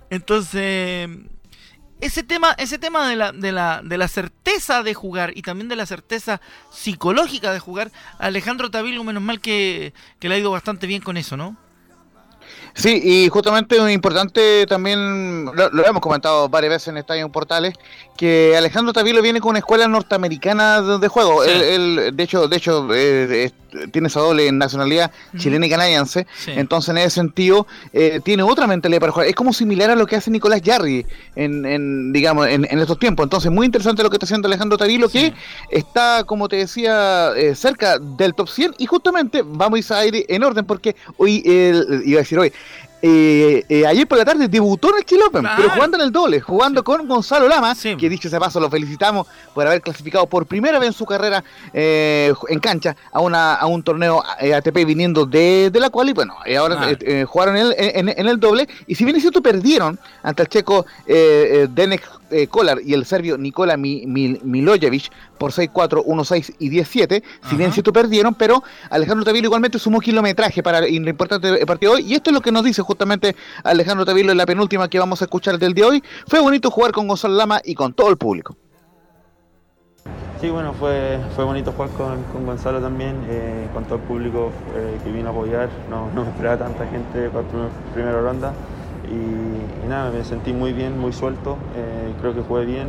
Entonces, 0.10 1.10
ese 2.02 2.24
tema, 2.24 2.54
ese 2.58 2.78
tema 2.78 3.08
de 3.10 3.16
la, 3.16 3.32
de 3.32 3.52
la, 3.52 3.82
de 3.84 3.98
la 3.98 4.08
certeza 4.08 4.84
de 4.84 4.94
jugar 4.94 5.32
y 5.36 5.42
también 5.42 5.70
de 5.70 5.76
la 5.76 5.86
certeza 5.86 6.42
psicológica 6.72 7.54
de 7.54 7.60
jugar, 7.60 7.92
Alejandro 8.20 8.70
Tavilo, 8.70 9.04
menos 9.04 9.24
mal 9.24 9.40
que, 9.40 9.94
que 10.20 10.30
le 10.30 10.36
ha 10.36 10.40
ido 10.40 10.52
bastante 10.52 10.88
bien 10.88 11.02
con 11.02 11.18
eso, 11.18 11.38
¿no? 11.38 11.58
Sí, 12.78 13.02
y 13.04 13.30
justamente 13.30 13.80
un 13.80 13.90
importante 13.90 14.66
también, 14.68 15.46
lo, 15.46 15.70
lo 15.70 15.86
hemos 15.88 16.02
comentado 16.02 16.50
varias 16.50 16.72
veces 16.74 16.90
en 16.90 16.98
Estadio 16.98 17.30
Portales, 17.30 17.74
que 18.18 18.54
Alejandro 18.58 18.92
Tavilo 18.92 19.22
viene 19.22 19.40
con 19.40 19.52
una 19.52 19.60
escuela 19.60 19.88
norteamericana 19.88 20.82
de, 20.82 21.00
de 21.00 21.08
juego. 21.08 21.44
Sí. 21.46 21.52
Él, 21.52 21.62
él, 21.62 22.16
de 22.16 22.24
hecho, 22.24 22.48
de 22.50 22.58
hecho 22.58 22.88
eh, 22.94 23.50
tiene 23.92 24.08
esa 24.10 24.20
doble 24.22 24.52
nacionalidad 24.52 25.12
chilena 25.38 25.66
y 25.66 25.70
canadiense. 25.70 26.28
Sí. 26.38 26.52
Entonces, 26.56 26.90
en 26.90 26.98
ese 26.98 27.10
sentido, 27.12 27.66
eh, 27.94 28.20
tiene 28.24 28.44
otra 28.44 28.68
mentalidad 28.68 29.00
para 29.00 29.12
jugar. 29.14 29.28
Es 29.28 29.36
como 29.36 29.54
similar 29.54 29.90
a 29.90 29.96
lo 29.96 30.06
que 30.06 30.18
hace 30.18 30.30
Nicolás 30.32 30.62
Jarry 30.64 31.06
en, 31.36 31.66
en, 31.66 32.12
digamos, 32.14 32.48
en, 32.48 32.68
en 32.70 32.80
estos 32.80 33.00
tiempos. 33.00 33.24
Entonces, 33.26 33.52
muy 33.52 33.66
interesante 33.66 34.04
lo 34.04 34.10
que 34.10 34.18
está 34.18 34.26
haciendo 34.26 34.48
Alejandro 34.50 34.78
Tavilo, 34.78 35.08
Sí. 35.10 35.32
que 35.70 35.78
está, 35.78 36.24
como 36.26 36.48
te 36.50 36.58
decía, 36.58 37.32
eh, 37.38 37.56
cerca 37.56 38.00
del 38.00 38.34
top 38.34 38.50
100. 38.50 38.76
Y 38.80 38.86
justamente 38.86 39.44
vamos 39.46 39.92
a 39.92 40.06
ir 40.06 40.26
en 40.28 40.44
orden, 40.44 40.66
porque 40.66 40.96
hoy, 41.18 41.42
el- 41.46 42.04
iba 42.06 42.20
a 42.20 42.24
decir 42.24 42.38
hoy, 42.40 42.52
eh, 43.08 43.64
eh, 43.70 43.86
ayer 43.86 44.08
por 44.08 44.18
la 44.18 44.26
tarde 44.26 44.48
debutó 44.48 44.90
en 44.90 44.98
el 44.98 45.06
Chile 45.06 45.22
Open, 45.28 45.42
Claro. 45.42 45.56
pero 45.58 45.70
jugando 45.70 45.98
en 45.98 46.04
el 46.06 46.12
doble, 46.12 46.40
jugando 46.42 46.84
con 46.84 47.08
Gonzalo 47.08 47.48
Lama, 47.48 47.76
Sí. 47.76 47.96
que 47.98 48.10
dicho 48.10 48.28
ese 48.30 48.40
paso 48.40 48.60
lo 48.60 48.68
felicitamos 48.70 49.28
por 49.54 49.68
haber 49.68 49.82
clasificado 49.82 50.26
por 50.26 50.48
primera 50.48 50.80
vez 50.80 50.88
en 50.88 50.94
su 50.94 51.06
carrera 51.06 51.44
eh, 51.74 52.34
en 52.50 52.60
cancha 52.60 52.96
a 53.12 53.20
una 53.22 53.54
a 53.56 53.68
un 53.68 53.84
torneo 53.84 54.24
ATP 54.24 54.86
viniendo 54.86 55.26
de, 55.28 55.70
de 55.72 55.80
la 55.80 55.90
cual 55.92 56.10
y 56.10 56.14
bueno, 56.14 56.34
ahora 56.58 56.90
eh, 57.00 57.26
jugaron 57.28 57.58
en 57.58 57.68
el, 57.68 57.76
en, 57.78 58.10
en 58.10 58.28
el 58.28 58.40
doble 58.40 58.68
y 58.88 58.96
si 58.96 59.04
bien 59.06 59.16
es 59.16 59.22
cierto 59.22 59.42
perdieron 59.44 60.00
ante 60.24 60.42
el 60.42 60.50
checo 60.50 60.86
Denek 61.06 62.02
Kolar 62.50 62.80
y 62.84 62.94
el 62.94 63.06
serbio 63.06 63.38
Nikola 63.38 63.78
Mi- 63.78 64.06
Mi- 64.08 64.40
Milojevic 64.44 65.12
por 65.38 65.52
6-4, 65.52 66.04
1-6 66.06 66.56
y 66.60 66.70
10-7, 66.70 67.24
si 67.50 67.56
bien 67.56 67.72
cierto 67.72 67.92
perdieron, 67.94 68.34
pero 68.34 68.64
Alejandro 68.90 69.26
Tavilo 69.26 69.46
igualmente 69.46 69.80
sumó 69.80 70.00
kilometraje 70.00 70.64
para 70.64 70.80
el 70.80 71.08
importante 71.08 71.66
partido 71.66 71.94
de 71.96 72.02
hoy 72.04 72.12
y 72.12 72.16
esto 72.16 72.30
es 72.30 72.34
lo 72.34 72.42
que 72.42 72.52
nos 72.52 72.64
dice 72.64 72.82
justamente 72.82 73.36
Alejandro 73.64 74.06
Tavilo 74.06 74.32
en 74.32 74.38
la 74.38 74.46
penúltima 74.46 74.88
que 74.90 75.00
vamos 75.00 75.22
a 75.22 75.26
escuchar 75.26 75.58
del 75.60 75.74
día 75.74 75.86
de 75.86 75.92
hoy. 75.92 76.04
Fue 76.28 76.40
bonito 76.40 76.72
jugar 76.72 76.92
con 76.92 77.08
Gonzalo 77.08 77.36
Lama 77.36 77.60
y 77.64 77.76
con 77.76 77.94
todo 77.94 78.10
el 78.10 78.18
público. 78.18 78.56
Sí, 80.42 80.50
bueno, 80.50 80.74
fue, 80.74 81.18
fue 81.36 81.46
bonito 81.46 81.72
jugar 81.72 81.90
con, 81.92 82.24
con 82.32 82.46
Gonzalo 82.46 82.80
también, 82.82 83.16
eh, 83.30 83.68
con 83.74 83.86
todo 83.86 83.96
el 83.96 84.02
público 84.02 84.52
eh, 84.76 84.98
que 85.04 85.12
vino 85.12 85.30
a 85.30 85.32
apoyar. 85.32 85.70
No, 85.90 86.10
no 86.14 86.24
me 86.24 86.30
esperaba 86.30 86.58
tanta 86.58 86.86
gente 86.88 87.30
para 87.30 87.44
la 87.44 87.48
primer- 87.50 87.70
primera 87.94 88.22
ronda. 88.22 88.54
Y, 89.10 89.86
y 89.86 89.88
nada, 89.88 90.12
me 90.12 90.24
sentí 90.24 90.52
muy 90.52 90.74
bien, 90.74 91.00
muy 91.00 91.14
suelto. 91.14 91.58
eh, 91.76 92.14
creo 92.20 92.34
que 92.36 92.42
jugué 92.42 92.66
bien 92.66 92.88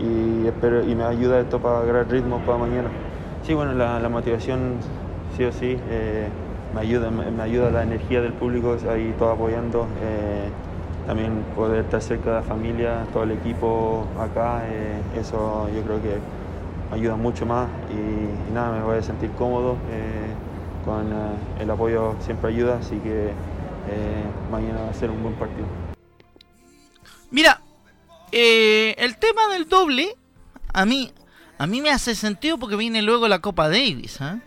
y, 0.00 0.46
espero, 0.46 0.84
y 0.84 0.94
me 0.94 1.04
ayuda 1.04 1.40
esto 1.40 1.60
para 1.60 1.80
agarrar 1.80 2.10
ritmo 2.10 2.38
para 2.40 2.58
mañana. 2.58 2.90
Sí, 3.42 3.54
bueno, 3.54 3.72
la, 3.74 4.08
motivación 4.08 4.78
sí 5.36 5.44
o 5.44 5.52
sí 5.52 5.76
eh, 5.90 6.28
me, 6.74 6.80
ayuda, 6.80 7.10
me, 7.10 7.42
ayuda 7.42 7.70
la 7.70 7.82
energía 7.82 8.20
del 8.20 8.32
público 8.32 8.76
ahí 8.88 9.14
todo 9.18 9.30
apoyando. 9.30 9.86
eh, 10.02 10.48
también 11.06 11.42
poder 11.56 11.86
estar 11.86 12.02
cerca 12.02 12.28
de 12.28 12.36
la 12.36 12.42
familia, 12.42 13.06
todo 13.14 13.22
el 13.22 13.30
equipo 13.30 14.06
acá, 14.20 14.60
eh, 14.66 15.00
eso 15.18 15.66
yo 15.74 15.80
creo 15.82 16.02
que 16.02 16.18
ayuda 16.92 17.16
mucho 17.16 17.46
más 17.46 17.70
y, 17.88 17.94
y 17.94 18.52
nada, 18.52 18.72
me 18.72 18.82
voy 18.82 18.98
a 18.98 19.02
sentir 19.02 19.30
cómodo, 19.30 19.78
con 20.84 21.06
el 21.58 21.70
apoyo 21.70 22.14
siempre 22.20 22.50
ayuda, 22.50 22.76
así 22.76 22.96
que 22.98 23.32
mañana 24.52 24.82
va 24.82 24.90
a 24.90 24.94
ser 24.94 25.10
un 25.10 25.22
buen 25.22 25.34
partido. 25.36 25.87
Eh, 28.32 28.94
el 28.98 29.16
tema 29.16 29.48
del 29.48 29.68
doble, 29.68 30.14
a 30.72 30.84
mí, 30.84 31.12
a 31.58 31.66
mí 31.66 31.80
me 31.80 31.90
hace 31.90 32.14
sentido 32.14 32.58
porque 32.58 32.76
viene 32.76 33.02
luego 33.02 33.28
la 33.28 33.40
Copa 33.40 33.68
Davis, 33.68 34.20
¿ah? 34.20 34.40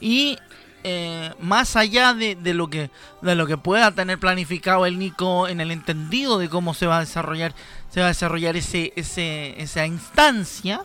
Y 0.00 0.38
eh, 0.84 1.32
más 1.40 1.76
allá 1.76 2.14
de, 2.14 2.36
de 2.36 2.54
lo 2.54 2.70
que 2.70 2.90
de 3.20 3.34
lo 3.34 3.46
que 3.46 3.56
pueda 3.56 3.90
tener 3.90 4.18
planificado 4.18 4.86
el 4.86 4.98
Nico 4.98 5.48
en 5.48 5.60
el 5.60 5.72
entendido 5.72 6.38
de 6.38 6.48
cómo 6.48 6.72
se 6.72 6.86
va 6.86 6.98
a 6.98 7.00
desarrollar, 7.00 7.52
se 7.90 8.00
va 8.00 8.06
a 8.06 8.10
desarrollar 8.10 8.56
ese, 8.56 8.92
ese, 8.94 9.60
esa 9.60 9.86
instancia 9.86 10.84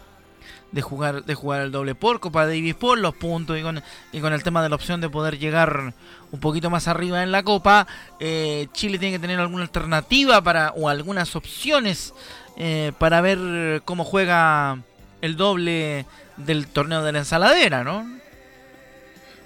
de 0.74 0.82
jugar, 0.82 1.24
de 1.24 1.36
jugar 1.36 1.62
el 1.62 1.72
doble 1.72 1.96
por 1.96 2.20
Copa 2.20 2.46
Davis 2.46 2.75
por 2.75 2.98
los 2.98 3.15
puntos 3.15 3.58
y 3.58 3.62
con, 3.62 3.82
y 4.12 4.20
con 4.20 4.34
el 4.34 4.44
tema 4.44 4.62
de 4.62 4.70
la 4.70 4.75
opción 4.75 5.00
de 5.00 5.10
poder 5.10 5.39
llegar 5.39 5.94
un 6.32 6.39
poquito 6.39 6.70
más 6.70 6.89
arriba 6.89 7.24
en 7.24 7.32
la 7.32 7.44
Copa, 7.44 7.88
eh, 8.20 8.68
Chile 8.74 9.00
tiene 9.00 9.15
que 9.15 9.22
tener 9.22 9.39
alguna 9.39 9.63
alternativa 9.63 10.42
para 10.42 10.74
o 10.75 10.89
algunas 10.89 11.36
opciones 11.36 12.13
eh, 12.58 12.92
para 12.98 13.22
ver 13.22 13.82
cómo 13.86 14.03
juega 14.03 14.80
el 15.22 15.38
doble 15.38 16.06
del 16.38 16.68
torneo 16.68 17.03
de 17.03 17.12
la 17.13 17.20
ensaladera, 17.20 17.84
¿no? 17.84 18.06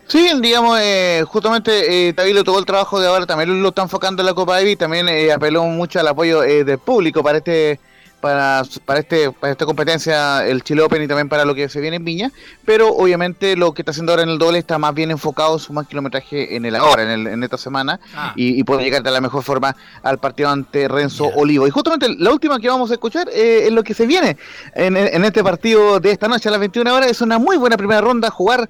Sí, 0.08 0.32
digamos, 0.40 0.80
eh, 0.82 1.26
justamente 1.28 2.08
eh, 2.08 2.14
Tavilo 2.14 2.46
tuvo 2.46 2.60
el 2.60 2.66
trabajo 2.66 2.98
de 3.02 3.08
ahora, 3.08 3.26
también 3.26 3.62
lo 3.62 3.70
está 3.70 3.82
enfocando 3.82 4.22
en 4.22 4.28
la 4.28 4.34
Copa 4.34 4.56
Davis, 4.56 4.78
también 4.78 5.10
eh, 5.10 5.34
apeló 5.34 5.66
mucho 5.66 6.00
al 6.00 6.08
apoyo 6.08 6.44
eh, 6.44 6.64
del 6.64 6.80
público 6.80 7.22
para 7.22 7.40
este 7.40 7.82
para, 8.22 8.64
para 8.86 9.00
este 9.00 9.32
para 9.32 9.52
esta 9.52 9.66
competencia 9.66 10.46
el 10.46 10.64
Chile 10.64 10.82
Open 10.82 11.02
y 11.02 11.08
también 11.08 11.30
para 11.30 11.46
lo 11.46 11.54
que 11.56 11.70
se 11.70 11.80
viene 11.80 11.98
en 11.98 12.06
Viña, 12.06 12.32
pero 12.66 12.90
obviamente 12.90 13.56
lo 13.56 13.74
que 13.74 13.82
está 13.82 13.92
haciendo 13.92 14.12
ahora 14.12 14.24
en 14.24 14.30
el 14.30 14.38
doble 14.38 14.60
está 14.60 14.78
más 14.78 14.94
bien 14.94 15.12
enfocado 15.12 15.60
su 15.60 15.74
más 15.74 15.88
kilometraje 15.88 16.56
en 16.56 16.66
el 16.66 16.76
ahora, 16.76 17.04
en, 17.04 17.10
el, 17.10 17.28
en 17.28 17.44
esta 17.44 17.58
semana 17.58 18.00
Ah. 18.16 18.34
y, 18.36 18.60
y 18.60 18.64
puede 18.64 18.84
llegar 18.84 19.04
de 19.04 19.12
la 19.12 19.22
mejor 19.22 19.44
forma 19.44 19.76
al 20.04 20.18
partido 20.18 20.50
ante 20.50 20.88
Renzo. 20.88 21.30
Olivo. 21.36 21.68
Y 21.68 21.70
justamente 21.70 22.10
la 22.18 22.32
última 22.32 22.60
que 22.60 22.70
vamos 22.70 22.90
a 22.90 22.94
escuchar 22.94 23.28
eh, 23.30 23.68
es 23.68 23.72
lo 23.72 23.84
que 23.84 23.94
se 23.94 24.06
viene 24.06 24.38
en, 24.74 24.98
en 24.98 25.26
este 25.26 25.44
partido 25.44 26.00
de 26.00 26.12
esta 26.12 26.28
noche 26.28 26.50
a 26.50 26.52
las 26.52 26.60
21 26.60 26.94
horas, 26.94 27.10
es 27.12 27.22
una 27.22 27.38
muy 27.38 27.58
buena 27.58 27.78
primera 27.78 28.02
ronda 28.02 28.30
jugar 28.30 28.70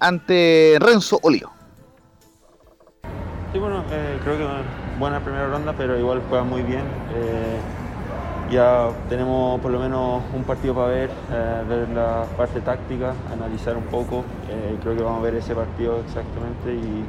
ante 0.00 0.76
Renzo 0.80 1.18
Olivo. 1.22 1.50
Sí, 3.52 3.58
bueno, 3.58 3.84
eh, 3.90 4.18
creo 4.22 4.36
que 4.38 4.46
buena 4.98 5.20
primera 5.20 5.48
ronda, 5.48 5.74
pero 5.76 5.98
igual 5.98 6.22
juega 6.28 6.44
muy 6.44 6.62
bien. 6.62 6.82
Eh, 7.14 7.58
ya 8.50 8.90
tenemos 9.08 9.60
por 9.60 9.70
lo 9.70 9.80
menos 9.80 10.22
un 10.34 10.44
partido 10.44 10.74
para 10.74 10.88
ver, 10.88 11.10
eh, 11.30 11.64
ver 11.68 11.88
la 11.90 12.24
parte 12.36 12.60
táctica, 12.60 13.14
analizar 13.32 13.76
un 13.76 13.84
poco. 13.84 14.24
Eh, 14.48 14.76
creo 14.82 14.96
que 14.96 15.02
vamos 15.02 15.20
a 15.20 15.22
ver 15.22 15.34
ese 15.36 15.54
partido 15.54 16.00
exactamente 16.00 16.74
y, 16.74 17.04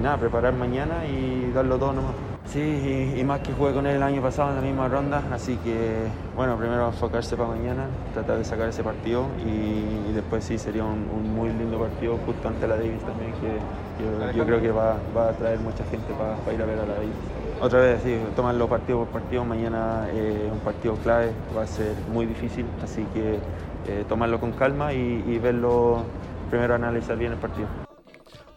nada, 0.00 0.16
preparar 0.16 0.54
mañana 0.54 1.04
y 1.06 1.50
darlo 1.52 1.78
todo 1.78 1.92
nomás. 1.92 2.14
Sí, 2.46 3.14
y, 3.16 3.22
más 3.24 3.40
que 3.40 3.52
jugué 3.52 3.72
con 3.72 3.86
él 3.86 3.96
el 3.96 4.02
año 4.02 4.20
pasado 4.20 4.50
en 4.50 4.56
la 4.56 4.62
misma 4.62 4.88
ronda, 4.88 5.22
así 5.32 5.56
que 5.58 6.06
bueno, 6.36 6.56
primero 6.56 6.88
enfocarse 6.88 7.36
para 7.36 7.48
mañana, 7.48 7.86
tratar 8.12 8.38
de 8.38 8.44
sacar 8.44 8.68
ese 8.68 8.82
partido 8.82 9.26
y, 9.46 10.12
después 10.12 10.44
sí 10.44 10.58
sería 10.58 10.84
un, 10.84 11.34
muy 11.34 11.48
lindo 11.50 11.78
partido 11.78 12.18
justo 12.26 12.48
ante 12.48 12.66
la 12.66 12.76
Davis 12.76 13.00
también, 13.00 13.32
que, 13.40 14.36
yo 14.36 14.44
creo 14.44 14.60
que 14.60 14.70
va, 14.70 14.96
va 15.16 15.30
a 15.30 15.32
traer 15.32 15.60
mucha 15.60 15.84
gente 15.84 16.12
para 16.14 16.52
ir 16.52 16.60
a 16.60 16.66
ver 16.66 16.78
a 16.80 16.86
la 16.86 16.94
Davis. 16.94 17.41
Otra 17.62 17.78
vez, 17.78 18.02
sí, 18.02 18.18
tomarlo 18.34 18.68
partido 18.68 19.04
por 19.04 19.22
partido, 19.22 19.44
mañana 19.44 20.08
eh, 20.12 20.50
un 20.52 20.58
partido 20.58 20.96
clave, 20.96 21.32
va 21.56 21.62
a 21.62 21.66
ser 21.68 21.94
muy 22.08 22.26
difícil, 22.26 22.66
así 22.82 23.06
que 23.14 23.38
eh, 23.86 24.04
tomarlo 24.08 24.40
con 24.40 24.50
calma 24.50 24.92
y, 24.92 25.22
y 25.28 25.38
verlo, 25.38 26.04
primero 26.50 26.74
analizar 26.74 27.16
bien 27.16 27.30
el 27.30 27.38
partido. 27.38 27.68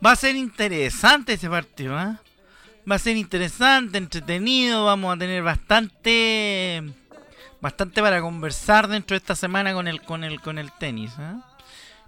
Va 0.04 0.14
a 0.14 0.16
ser 0.16 0.36
interesante 0.36 1.34
ese 1.34 1.48
partido, 1.48 1.96
¿ah? 1.96 2.20
Va 2.90 2.96
a 2.96 3.00
ser 3.00 3.16
interesante, 3.16 4.00
entretenido, 4.00 4.86
vamos 4.86 5.16
a 5.16 5.20
tener 5.20 5.44
bastante 5.44 6.82
bastante 7.62 8.02
para 8.02 8.22
conversar 8.22 8.88
dentro 8.88 9.14
de 9.14 9.20
esta 9.20 9.36
semana 9.36 9.76
con 9.76 9.88
el 9.88 10.02
con 10.02 10.24
el 10.24 10.42
con 10.42 10.58
el 10.58 10.72
tenis, 10.72 11.14
¿ah? 11.20 11.44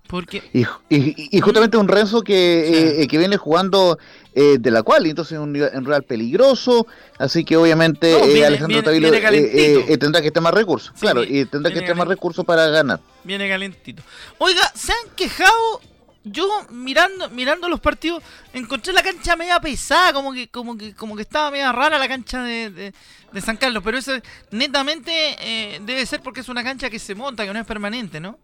Porque 0.07 0.41
Y, 0.53 0.61
y- 0.89 1.29
y 1.37 1.41
justamente 1.41 1.77
un 1.77 1.87
Renzo 1.87 2.21
que, 2.21 2.65
Sí. 2.67 2.73
eh, 2.75 3.01
eh, 3.03 3.07
que 3.07 3.17
viene 3.17 3.37
jugando 3.37 3.97
eh, 4.33 4.57
de 4.59 4.69
la 4.71 4.83
cual, 4.83 5.05
entonces 5.05 5.37
un, 5.39 5.49
un 5.59 5.85
real 5.85 6.03
peligroso, 6.03 6.85
así 7.17 7.43
que 7.43 7.57
obviamente 7.57 8.11
No, 8.11 8.25
eh, 8.25 8.45
Alejandro 8.45 8.67
viene- 8.67 8.83
Tavilo 8.83 9.11
viene 9.11 9.37
eh, 9.39 9.85
eh, 9.89 9.97
tendrá 9.97 10.21
que 10.21 10.29
tener 10.31 10.43
más 10.43 10.53
recursos, 10.53 10.91
Sí, 10.95 11.01
claro, 11.01 11.23
y 11.23 11.45
tendrá 11.45 11.73
que 11.73 11.79
tener 11.81 11.95
más 11.95 12.07
recursos 12.07 12.45
para 12.45 12.67
ganar. 12.67 12.99
viene 13.23 13.49
calentito. 13.49 14.03
Oiga, 14.37 14.61
se 14.75 14.91
han 14.93 15.09
quejado. 15.15 15.81
Yo 16.29 16.45
mirando 16.71 17.29
mirando 17.29 17.69
los 17.69 17.79
partidos 17.79 18.21
encontré 18.53 18.91
la 18.91 19.01
cancha 19.01 19.37
media 19.37 19.61
pesada, 19.61 20.11
como 20.11 20.33
que 20.33 20.49
como 20.49 20.77
que 20.77 20.93
como 20.93 21.15
que 21.15 21.21
estaba 21.21 21.49
media 21.51 21.71
rara 21.71 21.97
la 21.97 22.07
cancha 22.09 22.43
de, 22.43 22.69
de- 22.69 22.93
de 23.31 23.41
San 23.41 23.55
Carlos, 23.55 23.81
pero 23.83 23.97
eso 23.97 24.11
netamente 24.51 25.11
eh, 25.39 25.79
debe 25.85 26.05
ser 26.05 26.21
porque 26.21 26.41
es 26.41 26.49
una 26.49 26.63
cancha 26.63 26.89
que 26.89 26.99
se 26.99 27.15
monta, 27.15 27.45
que 27.45 27.53
no 27.53 27.59
es 27.59 27.65
permanente, 27.65 28.19
¿no? 28.19 28.37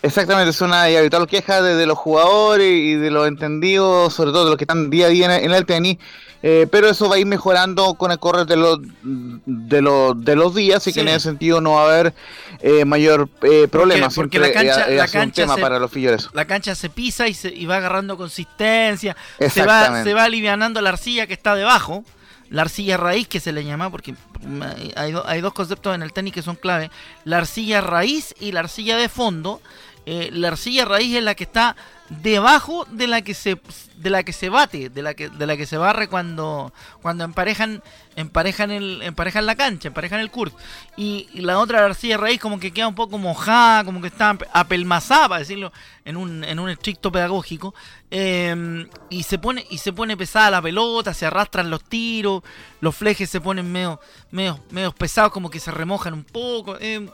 Exactamente, 0.00 0.50
es 0.50 0.60
una 0.60 0.88
y 0.90 0.96
habitual 0.96 1.26
queja 1.26 1.60
de, 1.60 1.74
de 1.74 1.86
los 1.86 1.98
jugadores 1.98 2.68
y 2.72 2.94
de 2.94 3.10
los 3.10 3.26
entendidos, 3.26 4.14
sobre 4.14 4.30
todo 4.30 4.44
de 4.44 4.50
los 4.50 4.56
que 4.56 4.64
están 4.64 4.90
día 4.90 5.06
a 5.06 5.08
día 5.08 5.24
en, 5.38 5.44
en 5.46 5.52
el 5.52 5.66
tenis, 5.66 5.98
eh, 6.40 6.68
pero 6.70 6.88
eso 6.88 7.08
va 7.08 7.16
a 7.16 7.18
ir 7.18 7.26
mejorando 7.26 7.94
con 7.94 8.12
el 8.12 8.18
correr 8.20 8.46
de 8.46 8.54
los 8.56 8.78
de 9.02 9.82
los 9.82 10.24
de 10.24 10.36
los 10.36 10.54
días, 10.54 10.76
así 10.76 10.92
que 10.92 11.00
en 11.00 11.08
ese 11.08 11.20
sentido 11.20 11.60
no 11.60 11.72
va 11.72 11.80
a 11.82 11.84
haber 11.98 12.14
eh, 12.60 12.84
mayor 12.84 13.28
eh, 13.42 13.66
problema. 13.68 14.08
porque 14.08 14.38
Siempre 14.38 14.54
la 14.64 14.72
cancha- 14.74 14.88
la 14.88 15.22
un 15.24 15.32
tema 15.32 15.54
se- 15.56 15.60
para 15.60 15.78
los 15.80 15.90
filleros. 15.90 16.30
La 16.32 16.44
cancha 16.44 16.76
se 16.76 16.90
pisa 16.90 17.26
y, 17.26 17.34
se, 17.34 17.48
y 17.52 17.66
va 17.66 17.78
agarrando 17.78 18.16
consistencia, 18.16 19.16
se 19.50 19.64
va, 19.66 20.04
se 20.04 20.14
va 20.14 20.24
alivianando 20.24 20.80
la 20.80 20.90
arcilla 20.90 21.26
que 21.26 21.32
está 21.34 21.56
debajo, 21.56 22.04
la 22.50 22.62
arcilla 22.62 22.96
raíz 22.96 23.28
que 23.28 23.40
se 23.40 23.52
le 23.52 23.64
llama, 23.64 23.90
porque 23.90 24.12
mm, 24.40 24.62
hay, 24.96 25.12
do- 25.12 25.26
hay 25.26 25.40
dos 25.40 25.52
conceptos 25.52 25.94
en 25.94 26.02
el 26.02 26.12
tenis 26.12 26.32
que 26.32 26.42
son 26.42 26.56
clave, 26.56 26.90
la 27.24 27.38
arcilla 27.38 27.80
raíz 27.80 28.34
y 28.40 28.52
la 28.52 28.60
arcilla 28.60 28.96
de 28.96 29.08
fondo. 29.08 29.60
Eh, 30.06 30.30
la 30.32 30.48
arcilla 30.48 30.84
raíz 30.86 31.14
es 31.16 31.22
la 31.22 31.34
que 31.34 31.44
está 31.44 31.76
debajo 32.10 32.86
de 32.90 33.06
la 33.06 33.22
que 33.22 33.34
se 33.34 33.60
de 33.96 34.10
la 34.10 34.22
que 34.22 34.32
se 34.32 34.48
bate, 34.48 34.88
de 34.88 35.02
la 35.02 35.14
que 35.14 35.28
de 35.28 35.46
la 35.46 35.56
que 35.56 35.66
se 35.66 35.76
barre 35.76 36.08
cuando 36.08 36.72
cuando 37.02 37.24
emparejan 37.24 37.82
emparejan 38.16 38.70
el 38.70 39.02
emparejan 39.02 39.46
la 39.46 39.56
cancha, 39.56 39.88
emparejan 39.88 40.20
el 40.20 40.30
Kurt. 40.30 40.54
Y, 40.96 41.28
la 41.34 41.58
otra 41.58 41.84
arcilla 41.84 42.16
raíz 42.16 42.40
como 42.40 42.58
que 42.58 42.72
queda 42.72 42.88
un 42.88 42.94
poco 42.94 43.18
mojada, 43.18 43.84
como 43.84 44.00
que 44.00 44.08
está 44.08 44.36
apelmazada, 44.52 45.28
para 45.28 45.38
decirlo 45.40 45.72
en 46.04 46.16
un, 46.16 46.42
en 46.44 46.58
un 46.58 46.68
estricto 46.70 47.12
pedagógico. 47.12 47.74
eh, 48.10 48.86
y 49.10 49.22
se 49.24 49.38
pone 49.38 49.66
y 49.70 49.78
se 49.78 49.92
pone 49.92 50.16
pesada 50.16 50.50
la 50.50 50.62
pelota, 50.62 51.14
se 51.14 51.26
arrastran 51.26 51.70
los 51.70 51.84
tiros, 51.84 52.42
los 52.80 52.96
flejes 52.96 53.28
se 53.30 53.40
ponen 53.40 53.70
medio 53.70 54.00
medio, 54.30 54.60
medio 54.70 54.92
pesados, 54.92 55.32
como 55.32 55.50
que 55.50 55.60
se 55.60 55.70
remojan 55.70 56.14
un 56.14 56.24
poco. 56.24 56.76
eh, 56.80 57.08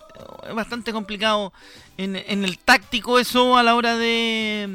es 0.48 0.54
bastante 0.54 0.92
complicado 0.92 1.52
en, 1.96 2.16
en 2.16 2.44
el 2.44 2.58
táctico 2.58 3.18
eso 3.18 3.56
a 3.56 3.62
la 3.62 3.74
hora 3.74 3.96
de 3.96 4.68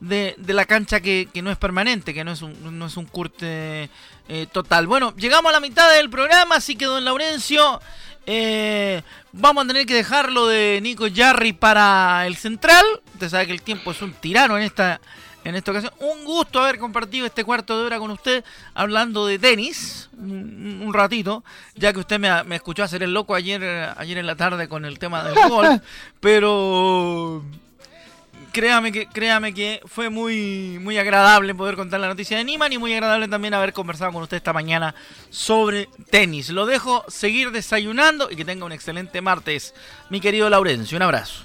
de, 0.00 0.34
de 0.38 0.54
la 0.54 0.64
cancha 0.64 1.00
que, 1.00 1.28
que 1.32 1.42
no 1.42 1.50
es 1.50 1.58
permanente, 1.58 2.14
que 2.14 2.24
no 2.24 2.32
es 2.32 2.42
un, 2.42 2.78
no 2.78 2.86
es 2.86 2.96
un 2.96 3.04
curte 3.06 3.90
eh, 4.28 4.46
total. 4.50 4.86
Bueno, 4.86 5.14
llegamos 5.16 5.50
a 5.50 5.52
la 5.52 5.60
mitad 5.60 5.92
del 5.94 6.10
programa, 6.10 6.56
así 6.56 6.76
que 6.76 6.86
don 6.86 7.04
Laurencio, 7.04 7.80
eh, 8.26 9.02
vamos 9.32 9.64
a 9.64 9.66
tener 9.68 9.86
que 9.86 9.94
dejarlo 9.94 10.46
de 10.46 10.80
Nico 10.82 11.06
Jarry 11.14 11.52
para 11.52 12.26
el 12.26 12.36
central. 12.36 12.84
Usted 13.14 13.28
sabe 13.28 13.46
que 13.46 13.52
el 13.52 13.62
tiempo 13.62 13.90
es 13.90 14.00
un 14.02 14.12
tirano 14.12 14.56
en 14.56 14.64
esta, 14.64 15.00
en 15.44 15.54
esta 15.54 15.70
ocasión. 15.70 15.92
Un 15.98 16.24
gusto 16.24 16.60
haber 16.60 16.78
compartido 16.78 17.26
este 17.26 17.44
cuarto 17.44 17.78
de 17.78 17.86
hora 17.86 17.98
con 17.98 18.10
usted 18.10 18.44
hablando 18.74 19.26
de 19.26 19.38
tenis 19.38 20.08
un, 20.16 20.82
un 20.84 20.94
ratito, 20.94 21.44
ya 21.74 21.92
que 21.92 22.00
usted 22.00 22.18
me, 22.18 22.44
me, 22.44 22.56
escuchó 22.56 22.82
hacer 22.82 23.02
el 23.02 23.12
loco 23.12 23.34
ayer, 23.34 23.62
ayer 23.96 24.18
en 24.18 24.26
la 24.26 24.36
tarde 24.36 24.68
con 24.68 24.84
el 24.84 24.98
tema 24.98 25.24
del 25.24 25.48
golf, 25.48 25.82
pero 26.20 27.42
créame 28.52 28.92
que, 28.92 29.06
créame 29.06 29.54
que 29.54 29.80
fue 29.86 30.10
muy, 30.10 30.78
muy 30.80 30.98
agradable 30.98 31.54
poder 31.54 31.76
contar 31.76 32.00
la 32.00 32.08
noticia 32.08 32.36
de 32.36 32.44
Niman 32.44 32.72
y 32.72 32.78
muy 32.78 32.92
agradable 32.92 33.28
también 33.28 33.54
haber 33.54 33.72
conversado 33.72 34.12
con 34.12 34.22
usted 34.22 34.36
esta 34.36 34.52
mañana 34.52 34.94
sobre 35.30 35.88
tenis. 36.10 36.50
Lo 36.50 36.66
dejo 36.66 37.04
seguir 37.08 37.50
desayunando 37.50 38.30
y 38.30 38.36
que 38.36 38.44
tenga 38.44 38.64
un 38.64 38.72
excelente 38.72 39.20
martes, 39.20 39.74
mi 40.08 40.20
querido 40.20 40.50
Laurencio. 40.50 40.96
Un 40.96 41.02
abrazo. 41.02 41.44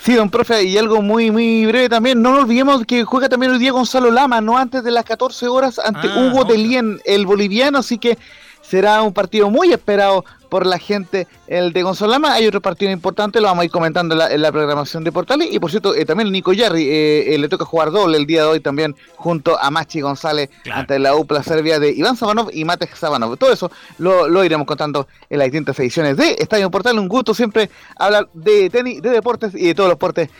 Sí, 0.00 0.12
don 0.12 0.28
profe, 0.28 0.64
y 0.64 0.76
algo 0.76 1.00
muy 1.00 1.30
muy 1.30 1.64
breve 1.64 1.88
también. 1.88 2.20
No 2.20 2.32
nos 2.32 2.44
olvidemos 2.44 2.84
que 2.84 3.04
juega 3.04 3.28
también 3.28 3.52
hoy 3.52 3.58
día 3.58 3.72
Gonzalo 3.72 4.10
Lama, 4.10 4.40
no 4.40 4.58
antes 4.58 4.84
de 4.84 4.90
las 4.90 5.04
14 5.04 5.48
horas 5.48 5.78
ante 5.78 6.08
ah, 6.08 6.18
Hugo 6.18 6.42
okay. 6.42 6.56
Delien, 6.56 7.00
el 7.06 7.24
boliviano, 7.24 7.78
así 7.78 7.98
que 7.98 8.18
será 8.60 9.00
un 9.02 9.14
partido 9.14 9.48
muy 9.48 9.72
esperado 9.72 10.24
por 10.54 10.66
la 10.66 10.78
gente, 10.78 11.26
el 11.48 11.72
de 11.72 11.82
Gonzalama. 11.82 12.32
Hay 12.32 12.46
otro 12.46 12.60
partido 12.60 12.92
importante, 12.92 13.40
lo 13.40 13.48
vamos 13.48 13.62
a 13.62 13.64
ir 13.64 13.72
comentando 13.72 14.14
en 14.14 14.20
la, 14.20 14.32
en 14.32 14.40
la 14.40 14.52
programación 14.52 15.02
de 15.02 15.10
Portales. 15.10 15.48
Y 15.50 15.58
por 15.58 15.68
cierto, 15.68 15.96
eh, 15.96 16.04
también 16.04 16.30
Nico 16.30 16.52
Yarri 16.52 16.88
eh, 16.88 17.34
eh, 17.34 17.38
le 17.38 17.48
toca 17.48 17.64
jugar 17.64 17.90
doble 17.90 18.18
el 18.18 18.24
día 18.24 18.42
de 18.42 18.46
hoy 18.46 18.60
también 18.60 18.94
junto 19.16 19.58
a 19.58 19.68
Machi 19.72 20.00
González 20.00 20.50
claro. 20.62 20.82
ante 20.82 21.00
la 21.00 21.16
UPLA 21.16 21.42
Serbia 21.42 21.80
de 21.80 21.90
Iván 21.90 22.16
Sabanov 22.16 22.50
y 22.52 22.64
Mate 22.64 22.88
Sabanov. 22.94 23.36
Todo 23.36 23.52
eso 23.52 23.68
lo, 23.98 24.28
lo, 24.28 24.44
iremos 24.44 24.64
contando 24.64 25.08
en 25.28 25.40
las 25.40 25.46
distintas 25.46 25.76
ediciones 25.80 26.16
de 26.16 26.36
Estadio 26.38 26.70
Portal. 26.70 27.00
Un 27.00 27.08
gusto 27.08 27.34
siempre 27.34 27.68
hablar 27.96 28.28
de 28.32 28.70
tenis, 28.70 29.02
de 29.02 29.10
deportes 29.10 29.56
y 29.56 29.66
de 29.66 29.74
todos 29.74 29.88
los 29.88 29.96
deportes 29.96 30.30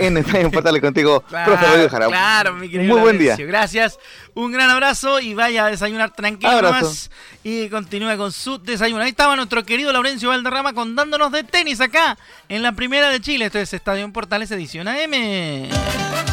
en 0.00 0.16
Estadio 0.16 0.50
Portales 0.50 0.80
contigo, 0.80 1.20
claro, 1.28 1.52
profe 1.52 1.66
Rodrigo 1.66 1.88
Jarabo. 1.88 2.10
Claro, 2.10 2.54
mi 2.54 2.68
querido 2.68 2.94
Muy 2.94 3.02
buen 3.02 3.18
día. 3.18 3.36
Gracias, 3.36 3.98
un 4.34 4.52
gran 4.52 4.70
abrazo 4.70 5.20
y 5.20 5.34
vaya 5.34 5.66
a 5.66 5.70
desayunar 5.70 6.10
tranquilo 6.10 6.62
más 6.70 7.10
y 7.44 7.68
continúe 7.68 8.16
con 8.16 8.32
su 8.32 8.58
desayuno. 8.58 9.02
Ahí 9.02 9.10
estaba 9.10 9.36
nuestro 9.36 9.64
querido 9.64 9.92
Laurencio 9.92 10.28
Valderrama 10.30 10.72
contándonos 10.72 11.32
de 11.32 11.44
tenis 11.44 11.80
acá 11.80 12.18
en 12.48 12.62
la 12.62 12.72
primera 12.72 13.10
de 13.10 13.20
Chile. 13.20 13.46
Esto 13.46 13.58
es 13.58 13.72
Estadio 13.72 14.04
en 14.04 14.12
Portales 14.12 14.50
edición 14.50 14.88
AM. 14.88 16.29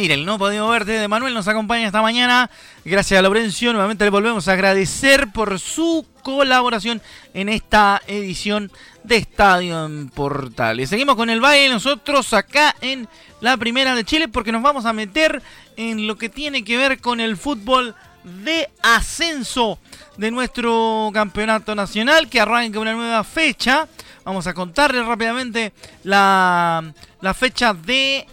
Miren, 0.00 0.24
no 0.24 0.38
podemos 0.38 0.70
verte 0.70 0.92
de 0.92 1.08
Manuel, 1.08 1.34
nos 1.34 1.46
acompaña 1.46 1.84
esta 1.84 2.00
mañana. 2.00 2.48
Gracias 2.86 3.18
a 3.18 3.22
Laurencio, 3.22 3.70
nuevamente 3.74 4.02
le 4.02 4.08
volvemos 4.08 4.48
a 4.48 4.54
agradecer 4.54 5.30
por 5.30 5.60
su 5.60 6.06
colaboración 6.22 7.02
en 7.34 7.50
esta 7.50 8.00
edición 8.06 8.72
de 9.04 9.16
Estadio 9.16 9.84
en 9.84 10.08
Portales. 10.08 10.88
Seguimos 10.88 11.16
con 11.16 11.28
el 11.28 11.42
baile 11.42 11.68
nosotros 11.68 12.32
acá 12.32 12.74
en 12.80 13.08
la 13.42 13.58
Primera 13.58 13.94
de 13.94 14.04
Chile 14.04 14.26
porque 14.28 14.52
nos 14.52 14.62
vamos 14.62 14.86
a 14.86 14.94
meter 14.94 15.42
en 15.76 16.06
lo 16.06 16.16
que 16.16 16.30
tiene 16.30 16.64
que 16.64 16.78
ver 16.78 16.98
con 17.00 17.20
el 17.20 17.36
fútbol 17.36 17.94
de 18.24 18.70
ascenso 18.82 19.78
de 20.16 20.30
nuestro 20.30 21.10
campeonato 21.12 21.74
nacional 21.74 22.30
que 22.30 22.40
arranca 22.40 22.80
una 22.80 22.94
nueva 22.94 23.22
fecha. 23.22 23.86
Vamos 24.24 24.46
a 24.46 24.54
contarles 24.54 25.04
rápidamente 25.04 25.74
la, 26.04 26.90
la 27.20 27.34
fecha 27.34 27.74
de 27.74 28.26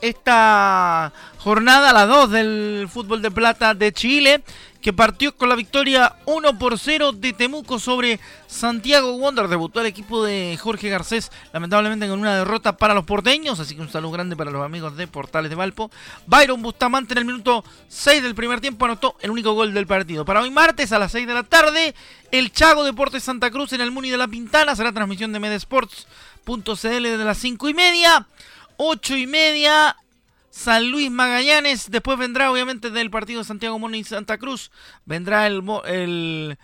esta 0.00 1.12
jornada, 1.38 1.92
la 1.92 2.06
2 2.06 2.30
del 2.30 2.88
fútbol 2.90 3.22
de 3.22 3.30
plata 3.30 3.74
de 3.74 3.92
Chile, 3.92 4.42
que 4.80 4.92
partió 4.92 5.36
con 5.36 5.48
la 5.48 5.56
victoria 5.56 6.16
1 6.24 6.58
por 6.58 6.78
0 6.78 7.12
de 7.12 7.32
Temuco 7.32 7.78
sobre 7.78 8.18
Santiago 8.46 9.18
Wonder. 9.18 9.48
Debutó 9.48 9.80
el 9.80 9.86
equipo 9.86 10.24
de 10.24 10.58
Jorge 10.60 10.88
Garcés, 10.88 11.30
lamentablemente 11.52 12.08
con 12.08 12.20
una 12.20 12.36
derrota 12.36 12.76
para 12.76 12.94
los 12.94 13.04
porteños, 13.04 13.60
así 13.60 13.74
que 13.74 13.82
un 13.82 13.90
saludo 13.90 14.12
grande 14.12 14.36
para 14.36 14.50
los 14.50 14.64
amigos 14.64 14.96
de 14.96 15.06
Portales 15.06 15.50
de 15.50 15.56
Valpo. 15.56 15.90
Byron 16.26 16.62
Bustamante 16.62 17.12
en 17.12 17.18
el 17.18 17.24
minuto 17.26 17.64
6 17.88 18.22
del 18.22 18.34
primer 18.34 18.60
tiempo 18.60 18.86
anotó 18.86 19.16
el 19.20 19.30
único 19.30 19.52
gol 19.52 19.74
del 19.74 19.86
partido. 19.86 20.24
Para 20.24 20.40
hoy 20.40 20.50
martes 20.50 20.92
a 20.92 20.98
las 20.98 21.12
6 21.12 21.26
de 21.26 21.34
la 21.34 21.42
tarde, 21.42 21.94
el 22.30 22.52
Chago 22.52 22.84
Deportes 22.84 23.22
Santa 23.22 23.50
Cruz 23.50 23.72
en 23.74 23.82
el 23.82 23.90
Muni 23.90 24.10
de 24.10 24.16
la 24.16 24.28
Pintana, 24.28 24.74
será 24.74 24.92
transmisión 24.92 25.32
de 25.32 25.40
Medesports.cl 25.40 27.02
desde 27.02 27.24
las 27.24 27.38
5 27.38 27.68
y 27.68 27.74
media. 27.74 28.26
8 28.82 29.18
y 29.18 29.26
media, 29.26 29.94
San 30.48 30.90
Luis 30.90 31.10
Magallanes. 31.10 31.90
Después 31.90 32.16
vendrá, 32.16 32.50
obviamente, 32.50 32.88
del 32.88 33.10
partido 33.10 33.44
Santiago 33.44 33.78
Mono 33.78 33.94
y 33.94 34.04
Santa 34.04 34.38
Cruz. 34.38 34.70
Vendrá 35.04 35.46
el, 35.46 35.62
el, 35.84 36.58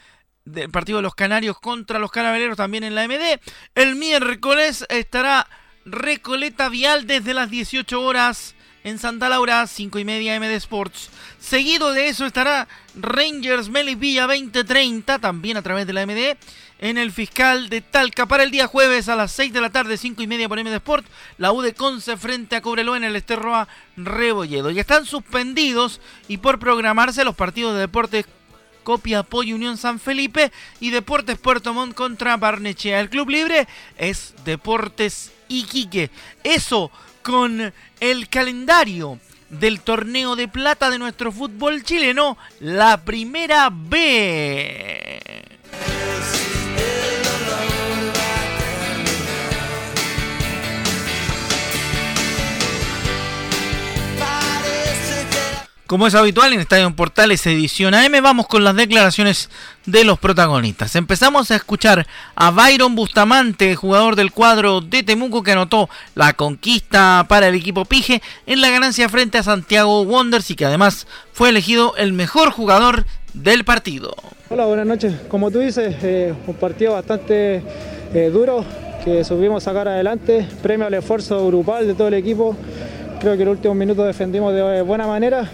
el, 0.47 0.71
partido 0.71 0.97
de 0.97 1.03
los 1.03 1.15
Canarios 1.15 1.61
contra 1.61 1.99
los 1.99 2.11
Carabineros 2.11 2.57
también 2.57 2.85
en 2.85 2.95
la 2.95 3.07
MD. 3.07 3.39
El 3.75 3.97
miércoles 3.97 4.87
estará 4.89 5.47
Recoleta 5.85 6.71
Vial 6.71 7.07
desde 7.07 7.35
las 7.35 7.51
18 7.51 8.01
horas 8.01 8.55
en 8.83 8.99
Santa 8.99 9.29
Laura, 9.29 9.67
5 9.67 9.99
y 9.99 10.07
media 10.07 10.41
MD 10.41 10.55
Sports. 10.55 11.11
Seguido 11.39 11.93
de 11.93 12.09
eso 12.09 12.25
estará 12.25 12.67
Rangers 12.95 13.69
Melipilla 13.69 14.27
2030, 14.27 15.19
también 15.19 15.59
a 15.59 15.63
través 15.63 15.87
de 15.87 15.93
la 15.93 16.07
MD 16.07 16.39
en 16.79 16.99
el 16.99 17.12
fiscal 17.12 17.69
de 17.69 17.81
Talca 17.81 18.27
para 18.27 18.43
el 18.43 18.51
día 18.51 18.67
jueves 18.67 19.09
a 19.09 19.17
las 19.17 19.33
6 19.33 19.53
de 19.53 19.61
la 19.61 19.71
tarde, 19.71 19.97
5 19.97 20.23
y 20.23 20.27
media 20.27 20.49
por 20.49 20.62
MD 20.62 20.75
Sport, 20.75 21.07
la 21.39 21.53
U 21.53 21.62
de 21.62 21.75
Conce 21.75 22.17
frente 22.17 22.57
a 22.57 22.61
Cobreloa 22.61 22.97
en 22.97 23.05
el 23.05 23.17
Esterroa 23.17 23.69
Rebolledo. 23.97 24.71
Y 24.71 24.79
están 24.79 25.07
suspendidos 25.07 26.01
y 26.29 26.39
por 26.39 26.59
programarse 26.59 27.25
los 27.25 27.35
partidos 27.35 27.75
de 27.75 27.81
Deportes 27.81 28.27
Copia 28.83 29.21
Apoyo 29.21 29.57
Unión 29.57 29.79
San 29.79 29.99
Felipe 29.99 30.53
y 30.79 30.91
Deportes 30.91 31.39
Puerto 31.39 31.75
Montt 31.75 31.95
contra 31.95 32.37
Barnechea. 32.37 33.01
El 33.01 33.11
club 33.11 33.31
libre 33.31 33.67
es 33.99 34.35
Deportes 34.45 35.33
Iquique. 35.49 36.11
Eso 36.45 36.91
con 37.23 37.73
el 37.99 38.29
calendario 38.29 39.19
del 39.51 39.81
torneo 39.81 40.37
de 40.37 40.49
plata 40.49 40.91
de 40.91 40.99
nuestro 40.99 41.33
fútbol 41.33 41.83
chileno, 41.83 42.37
la 42.61 43.03
primera 43.05 43.71
B. 43.73 45.46
Como 55.87 56.09
es 56.09 56.16
habitual 56.16 56.53
en 56.53 56.59
Estadio 56.59 56.92
Portales 56.96 57.46
edición 57.46 57.94
AM, 57.94 58.20
vamos 58.20 58.49
con 58.49 58.64
las 58.64 58.75
declaraciones 58.75 59.49
de 59.85 60.03
los 60.03 60.18
protagonistas. 60.18 60.96
Empezamos 60.96 61.53
a 61.53 61.55
escuchar 61.55 62.09
a 62.35 62.51
Byron 62.51 62.96
Bustamante, 62.96 63.77
jugador 63.77 64.16
del 64.16 64.33
cuadro 64.33 64.81
de 64.81 65.05
Temuco, 65.05 65.44
que 65.44 65.53
anotó 65.53 65.88
la 66.16 66.33
conquista 66.33 67.25
para 67.29 67.46
el 67.46 67.55
equipo 67.55 67.85
Pige 67.85 68.20
en 68.46 68.62
la 68.62 68.70
ganancia 68.70 69.09
frente 69.09 69.38
a 69.38 69.44
Santiago 69.44 70.03
Wonders 70.03 70.51
y 70.51 70.57
que 70.57 70.64
además 70.64 71.07
fue 71.33 71.51
elegido 71.51 71.94
el 71.96 72.12
mejor 72.12 72.51
jugador 72.51 73.05
del 73.33 73.64
partido. 73.64 74.12
Hola, 74.51 74.64
buenas 74.64 74.87
noches. 74.87 75.14
Como 75.29 75.53
tú 75.53 75.61
dices, 75.61 75.94
eh, 76.03 76.35
un 76.49 76.55
partido 76.55 76.94
bastante 76.94 77.62
eh, 78.12 78.31
duro 78.33 78.64
que 79.05 79.22
supimos 79.22 79.62
sacar 79.62 79.87
adelante, 79.87 80.49
premio 80.64 80.88
al 80.88 80.94
esfuerzo 80.94 81.46
grupal 81.46 81.87
de 81.87 81.94
todo 81.94 82.09
el 82.09 82.14
equipo. 82.14 82.57
Creo 83.20 83.37
que 83.37 83.44
el 83.44 83.51
último 83.51 83.75
minuto 83.75 84.03
defendimos 84.03 84.53
de 84.53 84.83
buena 84.83 85.07
manera 85.07 85.49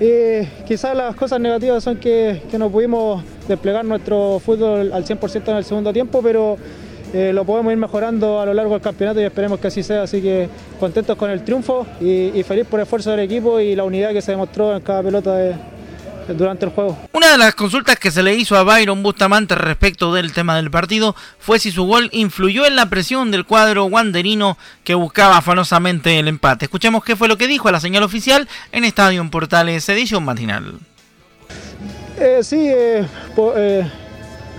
y 0.00 0.44
quizás 0.66 0.96
las 0.96 1.14
cosas 1.14 1.40
negativas 1.40 1.84
son 1.84 1.96
que, 1.96 2.42
que, 2.50 2.58
no 2.58 2.70
pudimos 2.70 3.22
desplegar 3.46 3.84
nuestro 3.84 4.40
fútbol 4.40 4.92
al 4.92 5.04
100% 5.04 5.48
en 5.48 5.56
el 5.56 5.64
segundo 5.64 5.92
tiempo, 5.92 6.20
pero 6.22 6.56
eh, 7.12 7.32
lo 7.32 7.44
podemos 7.44 7.72
ir 7.72 7.78
mejorando 7.78 8.40
a 8.40 8.46
lo 8.46 8.54
largo 8.54 8.72
del 8.72 8.82
campeonato 8.82 9.20
y 9.20 9.24
esperemos 9.24 9.60
que 9.60 9.68
así 9.68 9.82
sea. 9.82 10.02
Así 10.02 10.20
que 10.20 10.48
contentos 10.80 11.16
con 11.16 11.30
el 11.30 11.44
triunfo 11.44 11.86
y, 12.00 12.38
y, 12.38 12.42
feliz 12.42 12.66
por 12.66 12.80
el 12.80 12.84
esfuerzo 12.84 13.12
del 13.12 13.20
equipo 13.20 13.60
y 13.60 13.76
la 13.76 13.84
unidad 13.84 14.10
que 14.10 14.20
se 14.20 14.32
demostró 14.32 14.74
en 14.74 14.82
cada 14.82 15.02
pelota 15.02 15.36
de, 15.36 15.54
durante 16.28 16.66
el 16.66 16.72
juego. 16.72 16.98
Una 17.12 17.32
de 17.32 17.38
las 17.38 17.54
consultas 17.54 17.98
que 17.98 18.10
se 18.10 18.22
le 18.22 18.34
hizo 18.34 18.56
a 18.56 18.62
Byron 18.62 19.02
Bustamante 19.02 19.54
respecto 19.54 20.12
del 20.14 20.32
tema 20.32 20.56
del 20.56 20.70
partido 20.70 21.14
fue 21.38 21.58
si 21.58 21.70
su 21.70 21.84
gol 21.84 22.08
influyó 22.12 22.66
en 22.66 22.76
la 22.76 22.88
presión 22.88 23.30
del 23.30 23.44
cuadro 23.44 23.84
wanderino 23.86 24.56
que 24.84 24.94
buscaba 24.94 25.38
afanosamente 25.38 26.18
el 26.18 26.28
empate. 26.28 26.66
Escuchemos 26.66 27.04
qué 27.04 27.16
fue 27.16 27.28
lo 27.28 27.38
que 27.38 27.46
dijo 27.46 27.68
a 27.68 27.72
la 27.72 27.80
señal 27.80 28.02
oficial 28.02 28.48
en 28.72 28.84
Estadio 28.84 29.20
en 29.20 29.30
Portales 29.30 29.88
edición 29.88 30.24
matinal. 30.24 30.78
Eh, 32.18 32.40
sí, 32.42 32.68
eh, 32.68 33.06
eh, 33.56 33.90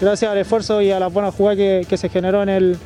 gracias 0.01 0.31
al 0.31 0.37
esfuerzo 0.37 0.81
y 0.81 0.91
a 0.91 0.99
la 0.99 1.07
buena 1.07 1.31
jugada 1.31 1.55
que, 1.55 1.85
que 1.87 1.97
se 1.97 2.09
generó 2.09 2.43
en 2.43 2.49
el, 2.49 2.77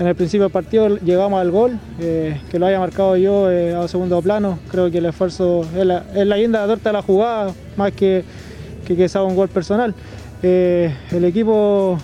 en 0.00 0.06
el 0.06 0.14
principio 0.14 0.44
del 0.44 0.50
partido 0.50 0.96
llegamos 0.96 1.38
al 1.38 1.50
gol, 1.50 1.78
eh, 2.00 2.40
que 2.50 2.58
lo 2.58 2.64
haya 2.64 2.78
marcado 2.78 3.18
yo 3.18 3.50
eh, 3.50 3.74
a 3.74 3.86
segundo 3.86 4.22
plano. 4.22 4.58
Creo 4.70 4.90
que 4.90 4.96
el 4.96 5.04
esfuerzo 5.04 5.66
es 5.76 5.84
la, 5.84 6.04
es 6.14 6.26
la 6.26 6.38
guinda 6.38 6.66
de 6.66 6.92
la 6.92 7.02
jugada, 7.02 7.52
más 7.76 7.92
que 7.92 8.24
que, 8.86 9.08
sea 9.08 9.22
un 9.22 9.36
gol 9.36 9.48
personal. 9.50 9.94
Eh, 10.42 10.92
el 11.12 11.24
equipo 11.26 11.98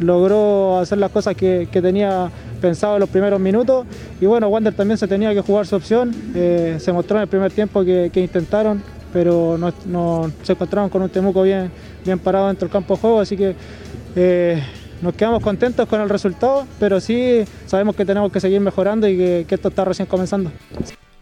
logró 0.00 0.78
hacer 0.78 0.98
las 0.98 1.12
cosas 1.12 1.36
que, 1.36 1.68
tenía 1.70 2.28
pensado 2.60 2.94
en 2.94 3.00
los 3.00 3.08
primeros 3.08 3.38
minutos 3.38 3.86
y 4.20 4.26
bueno, 4.26 4.48
Wander 4.48 4.74
también 4.74 4.98
se 4.98 5.06
tenía 5.06 5.32
que 5.32 5.40
jugar 5.40 5.64
su 5.64 5.76
opción. 5.76 6.12
Se 6.34 6.92
mostró 6.92 7.18
en 7.18 7.22
el 7.22 7.28
primer 7.28 7.52
tiempo 7.52 7.84
que, 7.84 8.10
intentaron, 8.16 8.82
pero 9.12 9.56
no, 9.56 9.72
no, 9.86 10.30
se 10.42 10.52
encontraron 10.54 10.90
con 10.90 11.02
un 11.02 11.08
Temuco 11.08 11.42
bien, 11.42 11.70
bien 12.04 12.18
parado 12.18 12.48
dentro 12.48 12.66
del 12.66 12.72
campo 12.72 12.94
de 12.94 13.00
juego, 13.00 13.20
así 13.20 13.36
que 13.36 13.54
nos 15.02 15.14
quedamos 15.14 15.42
contentos 15.42 15.88
con 15.88 16.00
el 16.00 16.08
resultado, 16.08 16.66
pero 16.78 17.00
sí 17.00 17.44
sabemos 17.66 17.96
que 17.96 18.04
tenemos 18.04 18.32
que 18.32 18.40
seguir 18.40 18.60
mejorando 18.60 19.08
y 19.08 19.16
que, 19.16 19.46
que 19.48 19.54
esto 19.54 19.68
está 19.68 19.84
recién 19.84 20.06
comenzando. 20.06 20.50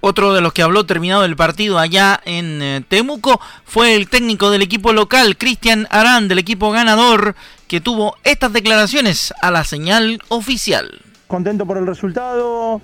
Otro 0.01 0.33
de 0.35 0.41
los 0.41 0.53
que 0.53 0.63
habló 0.63 0.87
terminado 0.87 1.25
el 1.25 1.35
partido 1.35 1.79
allá 1.79 2.21
en 2.25 2.63
eh, 2.63 2.85
Temuco 2.87 3.41
fue 3.65 3.97
el 3.97 4.09
técnico 4.09 4.51
del 4.51 4.63
equipo 4.63 4.93
local, 4.93 5.37
Cristian 5.37 5.89
Arán, 5.91 6.29
del 6.29 6.39
equipo 6.39 6.71
ganador, 6.71 7.35
que 7.67 7.81
tuvo 7.81 8.15
estas 8.23 8.53
declaraciones 8.53 9.35
a 9.43 9.51
la 9.51 9.65
señal 9.65 10.21
oficial. 10.29 11.01
Contento 11.27 11.67
por 11.67 11.79
el 11.79 11.87
resultado, 11.87 12.81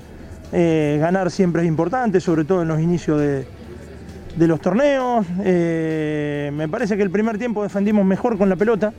eh, 0.53 0.99
ganar 1.01 1.31
siempre 1.31 1.63
es 1.63 1.69
importante, 1.69 2.21
sobre 2.21 2.45
todo 2.45 2.63
en 2.63 2.69
los 2.69 2.81
inicios 2.81 3.21
de, 3.21 3.47
de 4.35 4.47
los 4.49 4.61
torneos. 4.61 5.25
Eh, 5.45 6.51
me 6.53 6.69
parece 6.69 6.97
que 6.97 7.03
el 7.05 7.11
primer 7.11 7.39
tiempo 7.39 7.63
defendimos 7.63 8.05
mejor 8.05 8.37
con 8.37 8.49
la 8.49 8.57
pelota, 8.57 8.93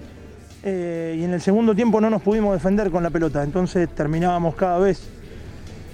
eh, 0.65 1.17
y 1.19 1.23
en 1.25 1.33
el 1.33 1.41
segundo 1.41 1.75
tiempo 1.75 1.99
no 1.99 2.09
nos 2.09 2.21
pudimos 2.21 2.53
defender 2.53 2.89
con 2.89 3.03
la 3.03 3.09
pelota, 3.09 3.43
entonces 3.43 3.89
terminábamos 3.89 4.55
cada 4.55 4.79
vez, 4.79 5.09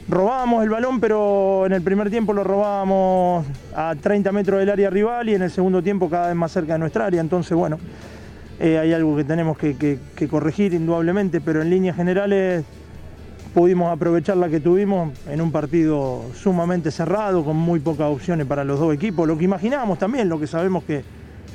robábamos 0.07 0.63
el 0.63 0.69
balón, 0.69 0.99
pero 0.99 1.65
en 1.65 1.73
el 1.73 1.81
primer 1.81 2.11
tiempo 2.11 2.33
lo 2.33 2.43
robábamos 2.43 3.47
a 3.75 3.95
30 3.99 4.31
metros 4.31 4.59
del 4.59 4.69
área 4.69 4.91
rival 4.91 5.27
y 5.27 5.33
en 5.33 5.41
el 5.41 5.49
segundo 5.49 5.81
tiempo 5.81 6.07
cada 6.07 6.27
vez 6.27 6.35
más 6.35 6.51
cerca 6.51 6.73
de 6.73 6.79
nuestra 6.79 7.07
área, 7.07 7.19
entonces 7.19 7.57
bueno, 7.57 7.79
eh, 8.59 8.77
hay 8.77 8.93
algo 8.93 9.17
que 9.17 9.23
tenemos 9.23 9.57
que, 9.57 9.75
que, 9.75 10.27
corregir 10.27 10.75
indudablemente, 10.75 11.41
pero 11.41 11.63
en 11.63 11.71
líneas 11.71 11.95
generales 11.95 12.63
pudimos 13.55 13.91
aprovechar 13.91 14.37
la 14.37 14.49
que 14.49 14.59
tuvimos 14.59 15.17
en 15.27 15.41
un 15.41 15.51
partido 15.51 16.25
sumamente 16.35 16.91
cerrado, 16.91 17.43
con 17.43 17.57
muy 17.57 17.79
pocas 17.79 18.05
opciones 18.05 18.45
para 18.45 18.63
los 18.63 18.79
dos 18.79 18.93
equipos, 18.93 19.27
lo 19.27 19.35
que 19.35 19.45
imaginábamos 19.45 19.97
también, 19.97 20.29
lo 20.29 20.39
que 20.39 20.45
sabemos 20.45 20.83
que, 20.83 21.03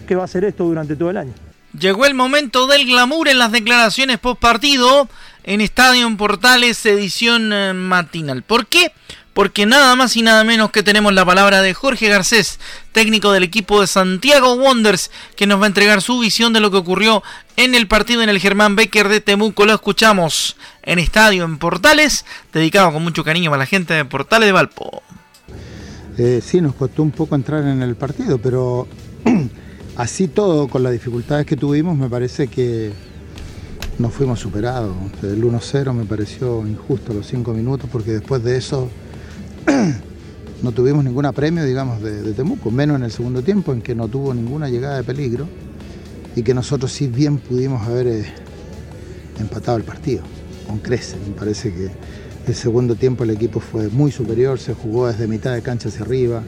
que 0.05 0.16
va 0.16 0.24
a 0.24 0.27
ser 0.27 0.42
esto 0.42 0.64
durante 0.64 0.96
todo 0.96 1.11
el 1.11 1.18
año. 1.18 1.33
Llegó 1.78 2.06
el 2.06 2.14
momento 2.14 2.68
del 2.68 2.87
glamour 2.87 3.28
en 3.28 3.38
las 3.38 3.50
declaraciones 3.50 4.20
post 4.20 4.40
partido 4.40 5.08
en 5.42 5.60
Estadio 5.60 6.06
en 6.06 6.16
Portales 6.16 6.87
edición 6.87 7.52
eh, 7.52 7.72
matinal. 7.72 8.42
¿Por 8.42 8.66
qué? 8.66 8.92
Porque 9.32 9.66
nada 9.66 9.96
más 9.96 10.16
y 10.16 10.22
nada 10.22 10.44
menos 10.44 10.70
que 10.70 10.84
tenemos 10.84 11.12
la 11.12 11.24
palabra 11.24 11.62
de 11.62 11.74
Jorge 11.74 12.08
Garcés, 12.08 12.60
técnico 12.92 13.32
del 13.32 13.42
equipo 13.42 13.80
de 13.80 13.88
Santiago 13.88 14.54
Wonders, 14.54 15.10
que 15.34 15.48
nos 15.48 15.60
va 15.60 15.64
a 15.64 15.66
entregar 15.66 16.00
su 16.00 16.20
visión 16.20 16.52
de 16.52 16.60
lo 16.60 16.70
que 16.70 16.76
ocurrió 16.76 17.24
en 17.56 17.74
el 17.74 17.88
partido 17.88 18.22
en 18.22 18.28
el 18.28 18.38
Germán 18.38 18.76
Becker 18.76 19.08
de 19.08 19.20
Temuco. 19.20 19.66
Lo 19.66 19.74
escuchamos 19.74 20.56
en 20.84 21.00
Estadio 21.00 21.42
en 21.42 21.58
Portales, 21.58 22.24
dedicado 22.52 22.92
con 22.92 23.02
mucho 23.02 23.24
cariño 23.24 23.50
para 23.50 23.64
la 23.64 23.66
gente 23.66 23.94
de 23.94 24.04
Portales 24.04 24.46
de 24.46 24.52
Valpo. 24.52 25.02
Eh, 26.16 26.40
sí, 26.40 26.60
nos 26.60 26.76
costó 26.76 27.02
un 27.02 27.10
poco 27.10 27.34
entrar 27.34 27.64
en 27.64 27.82
el 27.82 27.96
partido, 27.96 28.38
pero 28.38 28.87
así 29.96 30.28
todo, 30.28 30.68
con 30.68 30.83
las 30.83 30.92
dificultades 30.92 31.46
que 31.46 31.57
tuvimos, 31.57 31.96
me 31.96 32.09
parece 32.09 32.48
que 32.48 32.92
nos 33.98 34.12
fuimos 34.12 34.40
superados. 34.40 34.94
El 35.22 35.42
1-0 35.42 35.92
me 35.92 36.04
pareció 36.04 36.66
injusto 36.66 37.12
los 37.12 37.26
5 37.26 37.52
minutos 37.52 37.88
porque 37.90 38.12
después 38.12 38.42
de 38.42 38.57
eso 38.57 38.88
no 40.62 40.72
tuvimos 40.72 41.04
ningún 41.04 41.26
apremio, 41.26 41.64
digamos, 41.64 42.02
de, 42.02 42.33
Temuco, 42.33 42.70
menos 42.70 42.96
en 42.96 43.04
el 43.04 43.12
segundo 43.12 43.42
tiempo 43.42 43.72
en 43.72 43.83
que 43.83 43.94
no 43.94 44.09
tuvo 44.09 44.35
ninguna 44.35 44.68
llegada 44.68 44.96
de 44.96 45.04
peligro 45.04 45.46
y 46.35 46.42
que 46.42 46.54
nosotros 46.54 46.92
sí 46.92 47.07
bien 47.07 47.38
pudimos 47.38 47.87
haber 47.87 48.07
eh, 48.09 48.24
empatado 49.38 49.76
el 49.76 49.85
partido 49.85 50.22
con 50.66 50.78
crece. 50.78 51.16
Me 51.28 51.35
parece 51.35 51.72
que 51.72 51.90
el 52.46 52.54
segundo 52.54 52.96
tiempo 52.96 53.24
el 53.24 53.30
equipo 53.30 53.61
fue 53.61 53.88
muy 53.88 54.11
superior, 54.11 54.59
se 54.59 54.74
jugó 54.74 55.07
desde 55.07 55.26
mitad 55.26 55.54
de 55.54 55.62
cancha 55.62 55.88
hacia 55.88 56.02
arriba, 56.02 56.42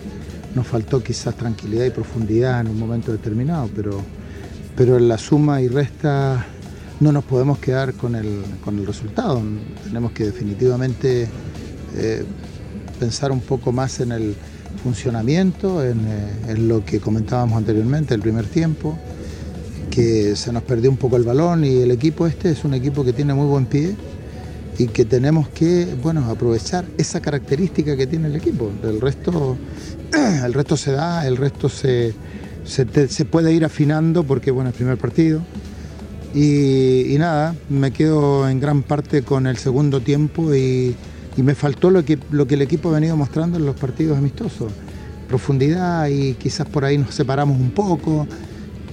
nos 0.54 0.66
faltó 0.66 1.02
quizás 1.02 1.37
tranquilidad 1.37 1.85
y 1.85 1.90
profundidad 1.90 2.61
en 2.61 2.68
un 2.68 2.78
momento 2.78 3.12
determinado, 3.12 3.68
pero, 3.74 4.00
pero 4.76 4.96
en 4.96 5.09
la 5.09 5.18
suma 5.18 5.61
y 5.61 5.68
resta 5.68 6.46
no 7.00 7.12
nos 7.12 7.24
podemos 7.24 7.59
quedar 7.59 7.94
con 7.94 8.14
el, 8.14 8.42
con 8.64 8.78
el 8.78 8.87
resultado. 8.87 9.42
Tenemos 9.85 10.12
que 10.12 10.24
definitivamente 10.24 11.28
eh, 11.96 12.24
pensar 12.98 13.32
un 13.32 13.40
poco 13.40 13.72
más 13.72 14.00
en 14.00 14.12
el 14.12 14.35
funcionamiento, 14.82 15.85
en, 15.85 16.00
eh, 16.06 16.30
en, 16.48 16.68
lo 16.68 16.85
que 16.85 17.00
comentábamos 17.00 17.59
anteriormente, 17.59 18.14
el 18.14 18.20
primer 18.20 18.46
tiempo, 18.46 18.98
que 19.90 20.37
se 20.37 20.52
nos 20.52 20.62
perdió 20.62 20.90
un 20.90 20.96
poco 20.96 21.16
el 21.16 21.24
balón 21.24 21.64
y 21.64 21.82
el 21.82 21.90
equipo 21.90 22.26
este 22.26 22.50
es 22.50 22.64
un 22.64 22.74
equipo 22.74 23.04
que 23.04 23.12
tiene 23.12 23.35
muy 23.35 23.46
buen 23.46 23.66
pie 23.66 23.96
y 24.78 24.88
que 24.88 25.04
tenemos 25.04 25.48
que 25.48 25.86
bueno, 26.02 26.30
aprovechar 26.30 26.84
esa 26.98 27.20
característica 27.20 27.96
que 27.96 28.06
tiene 28.06 28.28
el 28.28 28.36
equipo. 28.36 28.70
El 28.82 29.00
resto, 29.00 29.56
el 30.44 30.52
resto 30.52 30.76
se 30.76 30.92
da, 30.92 31.26
el 31.26 31.36
resto 31.36 31.68
se, 31.68 32.14
se, 32.64 33.24
puede 33.24 33.52
ir 33.52 33.64
afinando 33.64 34.24
porque 34.24 34.50
bueno, 34.50 34.70
es 34.70 34.76
primer 34.76 34.98
partido. 34.98 35.40
Y, 36.34 37.14
y, 37.14 37.18
nada, 37.18 37.54
me 37.70 37.92
quedo 37.92 38.48
en 38.48 38.60
gran 38.60 38.82
parte 38.82 39.22
con 39.22 39.46
el 39.46 39.56
segundo 39.56 40.00
tiempo 40.00 40.54
y, 40.54 40.94
y 41.36 41.42
me 41.42 41.54
faltó 41.54 41.90
lo 41.90 42.04
que, 42.04 42.18
lo 42.30 42.46
que 42.46 42.54
el 42.54 42.62
equipo 42.62 42.90
ha 42.90 42.92
venido 42.92 43.16
mostrando 43.16 43.56
en 43.58 43.64
los 43.64 43.76
partidos 43.76 44.18
amistosos. 44.18 44.72
Profundidad 45.28 46.08
y 46.08 46.34
quizás 46.34 46.66
por 46.68 46.84
ahí 46.84 46.98
nos 46.98 47.14
separamos 47.14 47.58
un 47.58 47.70
poco. 47.70 48.26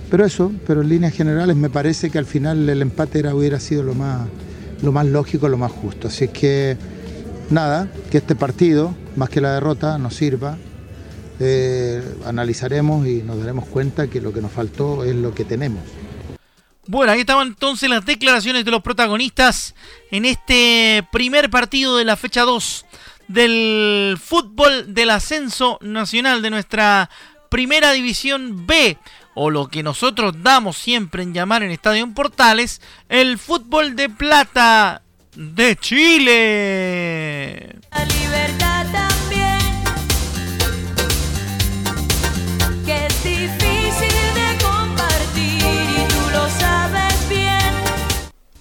Pero 0.10 0.26
eso, 0.26 0.52
pero 0.66 0.82
en 0.82 0.90
líneas 0.90 1.14
generales 1.14 1.56
me 1.56 1.70
parece 1.70 2.10
que 2.10 2.20
al 2.20 2.26
final 2.26 2.70
el 2.70 2.82
empate 2.82 3.20
era, 3.20 3.34
hubiera 3.34 3.60
sido 3.60 3.84
lo 3.84 3.96
más, 3.96 4.28
lo 4.84 4.92
más 4.92 5.06
lógico, 5.06 5.48
lo 5.50 5.58
más 5.58 5.72
justo. 5.72 6.10
Así 6.10 6.28
que 6.28 6.78
nada, 7.50 7.88
que 8.12 8.18
este 8.18 8.36
partido, 8.36 8.94
más 9.16 9.30
que 9.30 9.42
la 9.42 9.54
derrota, 9.54 9.98
nos 9.98 10.16
sirva. 10.16 10.58
Eh, 11.40 12.04
analizaremos 12.26 13.08
y 13.08 13.24
nos 13.24 13.40
daremos 13.40 13.66
cuenta 13.66 14.08
que 14.08 14.22
lo 14.22 14.32
que 14.32 14.42
nos 14.42 14.52
faltó 14.52 15.04
es 15.04 15.16
lo 15.16 15.34
que 15.34 15.46
tenemos. 15.46 15.82
Bueno, 16.86 17.14
ahí 17.14 17.22
estaban 17.22 17.48
entonces 17.48 17.90
las 17.90 18.06
declaraciones 18.06 18.66
de 18.66 18.72
los 18.72 18.82
protagonistas 18.82 19.74
en 20.12 20.26
este 20.26 21.08
primer 21.12 21.50
partido 21.50 21.98
de 21.98 22.04
la 22.04 22.18
fecha 22.18 22.42
2 22.42 22.86
del 23.30 24.18
fútbol 24.22 24.94
del 24.94 25.10
ascenso 25.10 25.80
nacional 25.82 26.42
de 26.42 26.50
nuestra 26.50 27.10
primera 27.50 27.94
división 27.94 28.68
B 28.68 28.98
o 29.36 29.50
lo 29.50 29.68
que 29.68 29.84
nosotros 29.84 30.34
damos 30.42 30.78
siempre 30.78 31.24
en 31.24 31.34
llamar 31.34 31.64
en 31.64 31.72
Estadio 31.72 32.04
en 32.04 32.14
Portales, 32.14 32.82
el 33.10 33.38
fútbol 33.38 33.96
de 33.96 34.10
plata 34.10 35.02
de 35.36 35.76
Chile. 35.76 37.76
La 37.92 38.06
libertad 38.06 38.86
también, 38.92 39.60
que 42.86 43.08
es 43.08 43.24
difícil 43.24 44.14
de 44.36 44.58
compartir 44.64 45.64
y 45.64 46.08
tú 46.08 46.30
lo 46.32 46.50
sabes 46.60 47.30
bien. 47.30 47.74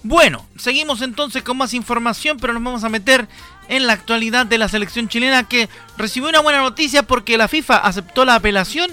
Bueno, 0.01 0.45
seguimos 0.57 1.01
entonces 1.01 1.43
con 1.43 1.57
más 1.57 1.73
información, 1.73 2.37
pero 2.39 2.53
nos 2.53 2.63
vamos 2.63 2.83
a 2.83 2.89
meter 2.89 3.27
en 3.67 3.87
la 3.87 3.93
actualidad 3.93 4.45
de 4.45 4.57
la 4.57 4.67
selección 4.67 5.07
chilena 5.07 5.47
que 5.47 5.69
recibió 5.97 6.29
una 6.29 6.41
buena 6.41 6.61
noticia 6.61 7.03
porque 7.03 7.37
la 7.37 7.47
FIFA 7.47 7.77
aceptó 7.77 8.25
la 8.25 8.35
apelación 8.35 8.91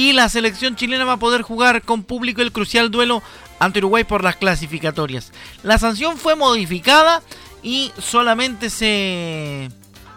y 0.00 0.14
la 0.14 0.30
selección 0.30 0.76
chilena 0.76 1.04
va 1.04 1.12
a 1.12 1.18
poder 1.18 1.42
jugar 1.42 1.82
con 1.82 2.04
público 2.04 2.40
el 2.40 2.52
crucial 2.52 2.90
duelo 2.90 3.22
ante 3.58 3.80
Uruguay 3.80 4.02
por 4.02 4.24
las 4.24 4.36
clasificatorias. 4.36 5.30
La 5.62 5.76
sanción 5.76 6.16
fue 6.16 6.36
modificada 6.36 7.22
y 7.62 7.92
solamente 7.98 8.70
se 8.70 9.68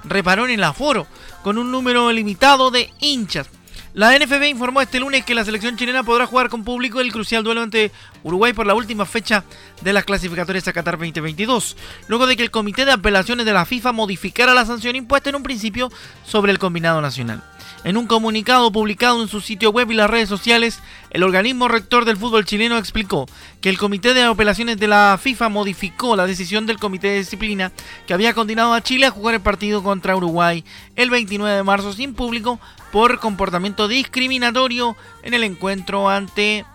reparó 0.05 0.45
en 0.45 0.51
el 0.51 0.63
aforo 0.63 1.05
con 1.43 1.57
un 1.57 1.69
número 1.69 2.09
limitado 2.13 2.71
de 2.71 2.93
hinchas. 3.01 3.49
La 3.93 4.17
NFB 4.17 4.45
informó 4.45 4.79
este 4.79 5.01
lunes 5.01 5.25
que 5.25 5.35
la 5.35 5.43
selección 5.43 5.75
chilena 5.75 6.01
podrá 6.03 6.27
jugar 6.27 6.47
con 6.47 6.63
público 6.63 7.01
el 7.01 7.11
crucial 7.11 7.43
duelo 7.43 7.61
ante 7.61 7.91
Uruguay 8.23 8.53
por 8.53 8.65
la 8.65 8.75
última 8.75 9.05
fecha 9.05 9.43
de 9.81 9.91
las 9.91 10.05
clasificatorias 10.05 10.65
a 10.69 10.71
Qatar 10.71 10.97
2022, 10.97 11.75
luego 12.07 12.25
de 12.25 12.37
que 12.37 12.43
el 12.43 12.51
Comité 12.51 12.85
de 12.85 12.93
Apelaciones 12.93 13.45
de 13.45 13.51
la 13.51 13.65
FIFA 13.65 13.91
modificara 13.91 14.53
la 14.53 14.65
sanción 14.65 14.95
impuesta 14.95 15.29
en 15.29 15.35
un 15.35 15.43
principio 15.43 15.91
sobre 16.25 16.53
el 16.53 16.57
combinado 16.57 17.01
nacional. 17.01 17.43
En 17.83 17.97
un 17.97 18.07
comunicado 18.07 18.71
publicado 18.71 19.21
en 19.21 19.27
su 19.27 19.41
sitio 19.41 19.71
web 19.71 19.91
y 19.91 19.95
las 19.95 20.09
redes 20.09 20.29
sociales, 20.29 20.79
el 21.09 21.21
organismo 21.21 21.67
rector 21.67 22.05
del 22.05 22.15
fútbol 22.15 22.45
chileno 22.45 22.77
explicó 22.77 23.27
que 23.59 23.69
el 23.69 23.77
Comité 23.77 24.13
de 24.13 24.23
Apelaciones 24.23 24.77
de 24.77 24.87
la 24.87 25.19
FIFA 25.21 25.49
modificó 25.49 26.15
la 26.15 26.25
decisión 26.25 26.65
del 26.65 26.79
Comité 26.79 27.07
de 27.09 27.17
Disciplina 27.17 27.73
que 28.07 28.13
había 28.13 28.33
condenado 28.33 28.73
a 28.73 28.81
Chile 28.81 29.05
a 29.05 29.11
jugar 29.11 29.35
el 29.35 29.41
partido 29.41 29.83
contra 29.83 30.15
Uruguay 30.15 30.63
el 30.95 31.09
29 31.09 31.57
de 31.57 31.63
marzo 31.63 31.91
sin 31.91 32.13
público 32.13 32.57
por 32.93 33.19
comportamiento 33.19 33.89
discriminatorio 33.89 34.95
en 35.21 35.33
el 35.33 35.43
encuentro 35.43 36.09
ante 36.09 36.65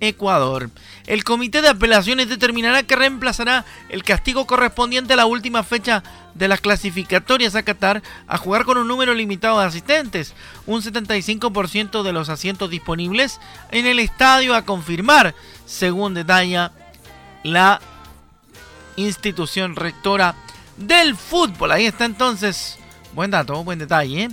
Ecuador. 0.00 0.70
El 1.06 1.24
comité 1.24 1.62
de 1.62 1.68
apelaciones 1.68 2.28
determinará 2.28 2.82
que 2.82 2.96
reemplazará 2.96 3.64
el 3.88 4.02
castigo 4.02 4.46
correspondiente 4.46 5.12
a 5.12 5.16
la 5.16 5.26
última 5.26 5.62
fecha 5.62 6.02
de 6.34 6.48
las 6.48 6.60
clasificatorias 6.60 7.54
a 7.54 7.62
Qatar 7.62 8.02
a 8.26 8.38
jugar 8.38 8.64
con 8.64 8.78
un 8.78 8.88
número 8.88 9.14
limitado 9.14 9.60
de 9.60 9.66
asistentes, 9.66 10.34
un 10.66 10.82
75% 10.82 12.02
de 12.02 12.12
los 12.12 12.28
asientos 12.28 12.70
disponibles 12.70 13.40
en 13.70 13.86
el 13.86 13.98
estadio 13.98 14.54
a 14.54 14.64
confirmar, 14.64 15.34
según 15.66 16.14
detalla 16.14 16.72
la 17.42 17.80
institución 18.96 19.76
rectora 19.76 20.34
del 20.76 21.16
fútbol. 21.16 21.72
Ahí 21.72 21.86
está 21.86 22.04
entonces, 22.04 22.78
buen 23.14 23.30
dato, 23.30 23.62
buen 23.64 23.78
detalle. 23.78 24.24
¿eh? 24.24 24.30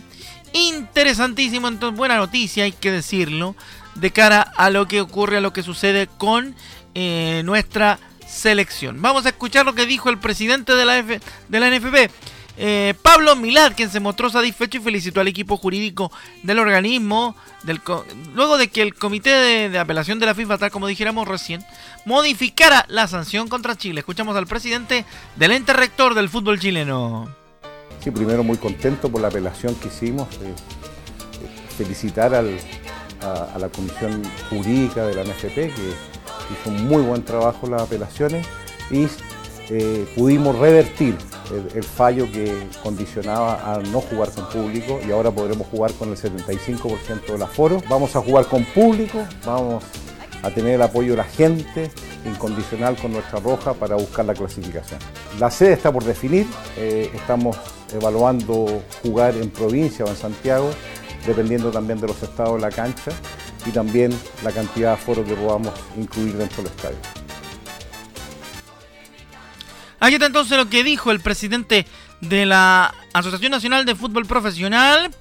Interesantísimo, 0.54 1.68
entonces 1.68 1.98
buena 1.98 2.18
noticia, 2.18 2.64
hay 2.64 2.72
que 2.72 2.92
decirlo 2.92 3.56
de 4.00 4.12
cara 4.12 4.42
a 4.58 4.70
lo 4.70 4.88
que 4.88 5.02
ocurre, 5.02 5.38
a 5.38 5.42
lo 5.42 5.54
que 5.54 5.64
sucede 5.64 6.08
con 6.18 6.56
eh, 6.96 7.42
nuestra 7.46 8.00
selección. 8.28 9.02
Vamos 9.02 9.26
a 9.26 9.30
escuchar 9.30 9.66
lo 9.66 9.76
que 9.76 9.86
dijo 9.86 10.10
el 10.10 10.20
presidente 10.20 10.76
de 10.76 10.86
la, 10.86 10.98
F, 11.00 11.20
de 11.48 11.60
la 11.60 11.70
NFP, 11.70 12.12
eh, 12.60 12.94
Pablo 13.02 13.36
Milad, 13.36 13.74
quien 13.76 13.90
se 13.90 14.00
mostró 14.00 14.30
satisfecho 14.30 14.80
y 14.80 14.82
felicitó 14.82 15.22
al 15.22 15.28
equipo 15.28 15.58
jurídico 15.58 16.12
del 16.44 16.60
organismo, 16.60 17.36
luego 18.34 18.58
de 18.58 18.70
que 18.70 18.82
el 18.82 18.96
comité 18.96 19.30
de, 19.30 19.70
de, 19.70 19.80
apelación 19.80 20.20
de 20.20 20.26
la 20.26 20.34
FIFA, 20.34 20.58
tal 20.58 20.72
como 20.72 20.88
dijéramos 20.88 21.28
recién, 21.28 21.64
modificara 22.06 22.86
la 22.88 23.08
sanción 23.08 23.48
contra 23.48 23.78
Chile. 23.78 24.00
Escuchamos 24.00 24.36
al 24.36 24.48
presidente 24.48 25.06
del 25.36 25.52
ente 25.52 25.74
rector 25.74 26.16
del 26.16 26.30
fútbol 26.30 26.60
chileno. 26.60 27.30
Sí, 28.04 28.12
primero 28.12 28.44
muy 28.44 28.58
contento 28.58 29.10
por 29.10 29.22
la 29.22 29.28
apelación 29.28 29.76
que 29.76 29.88
hicimos. 29.88 30.28
Eh, 30.42 30.54
felicitar 31.78 32.34
al, 32.34 32.58
a, 33.34 33.58
la 33.60 33.70
comisión 33.70 34.22
jurídica 34.50 35.06
de 35.06 35.16
la 35.16 35.24
NFP, 35.24 35.56
que 35.56 35.94
hizo 36.52 36.70
un 36.70 36.88
muy 36.88 37.02
buen 37.02 37.24
trabajo 37.24 37.68
las 37.68 37.82
apelaciones 37.82 38.46
y 38.90 39.08
eh, 39.70 40.08
pudimos 40.16 40.58
revertir 40.58 41.18
el, 41.52 41.78
el, 41.78 41.84
fallo 41.84 42.32
que 42.32 42.68
condicionaba 42.82 43.74
a 43.74 43.80
no 43.80 44.00
jugar 44.00 44.32
con 44.32 44.48
público 44.50 45.00
y 45.06 45.12
ahora 45.12 45.32
podremos 45.32 45.68
jugar 45.68 45.92
con 45.94 46.10
el 46.10 46.18
75% 46.18 47.26
del 47.28 47.42
aforo. 47.42 47.82
Vamos 47.90 48.16
a 48.16 48.22
jugar 48.22 48.46
con 48.46 48.63
público, 48.63 49.26
vamos 49.46 49.84
a 50.44 50.52
tener 50.52 50.76
el 50.76 50.82
apoyo 50.82 51.12
de 51.12 51.18
la 51.18 51.24
gente 51.24 51.92
incondicional 52.26 52.96
con 52.96 53.12
nuestra 53.12 53.40
roja 53.40 53.74
para 53.74 53.96
buscar 53.96 54.26
la 54.26 54.34
clasificación. 54.34 55.00
La 55.40 55.50
sede 55.52 55.74
está 55.74 55.92
por 55.92 56.04
definir, 56.04 56.46
eh, 56.78 57.10
estamos 57.13 57.58
evaluando 57.94 58.82
jugar 59.02 59.36
en 59.36 59.50
provincia 59.50 60.06
o 60.06 60.10
en 60.10 60.16
Santiago 60.16 60.70
dependiendo 61.28 61.70
también 61.70 62.00
de 62.00 62.08
los 62.08 62.24
estados 62.24 62.56
de 62.56 62.62
la 62.62 62.72
cancha 62.72 63.12
y 63.66 63.72
también 63.72 64.18
la 64.44 64.52
cantidad 64.52 64.90
de 64.90 64.94
aforo 64.94 65.26
que 65.26 65.36
podamos 65.36 65.74
incluir 65.98 66.34
dentro 66.34 66.63
del 66.63 66.72
estadio. 66.72 66.98
Aquí 70.00 70.13
está 70.13 70.28
entonces 70.28 70.58
lo 70.58 70.70
que 70.70 70.84
dijo 70.84 71.12
el 71.12 71.20
presidente 71.20 71.86
de 72.22 72.46
la 72.46 72.94
Asociación 73.13 73.52
Nacional 73.52 73.86
de 73.86 73.96
Fútbol 73.96 74.26
Profesional, 74.26 75.13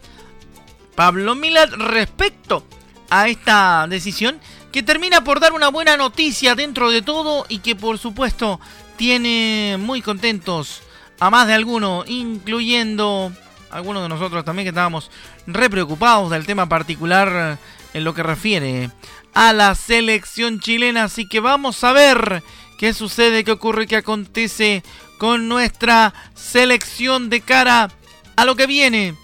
Pablo 0.95 1.35
Milad, 1.35 1.71
respecto 1.75 2.65
a 3.11 3.29
esta 3.29 3.87
decisión 3.89 4.39
que 4.71 4.83
termina 4.83 5.25
por 5.25 5.41
dar 5.41 5.55
una 5.55 5.69
buena 5.69 5.97
noticia 5.97 6.55
dentro 6.55 6.91
de 6.91 7.03
todo 7.03 7.47
y 7.49 7.59
que 7.59 7.75
por 7.75 7.99
supuesto 7.99 8.61
tiene 8.97 9.77
muy 9.79 10.03
contentos 10.03 10.83
a 11.19 11.31
más 11.31 11.47
de 11.47 11.55
alguno, 11.55 12.05
incluyendo 12.07 13.33
algunos 13.71 14.03
de 14.03 14.09
nosotros 14.09 14.45
también 14.45 14.65
que 14.65 14.71
estábamos 14.71 15.11
re 15.47 15.69
preocupados 15.69 16.31
del 16.31 16.47
tema 16.47 16.69
particular 16.69 17.59
en 17.95 18.05
lo 18.05 18.15
que 18.15 18.23
refiere 18.23 18.91
a 19.35 19.53
la 19.53 19.75
selección 19.75 20.61
chilena. 20.61 21.05
Así 21.05 21.29
que 21.29 21.41
vamos 21.41 21.83
a 21.85 21.93
ver 21.93 22.43
qué 22.79 22.93
sucede, 22.93 23.45
qué 23.45 23.53
ocurre, 23.53 23.87
qué 23.87 23.97
acontece 23.97 24.83
con 25.19 25.49
nuestra 25.49 26.15
selección 26.35 27.31
de 27.31 27.41
cara 27.41 27.91
a 28.37 28.45
lo 28.45 28.57
que 28.57 28.67
viene, 28.67 29.15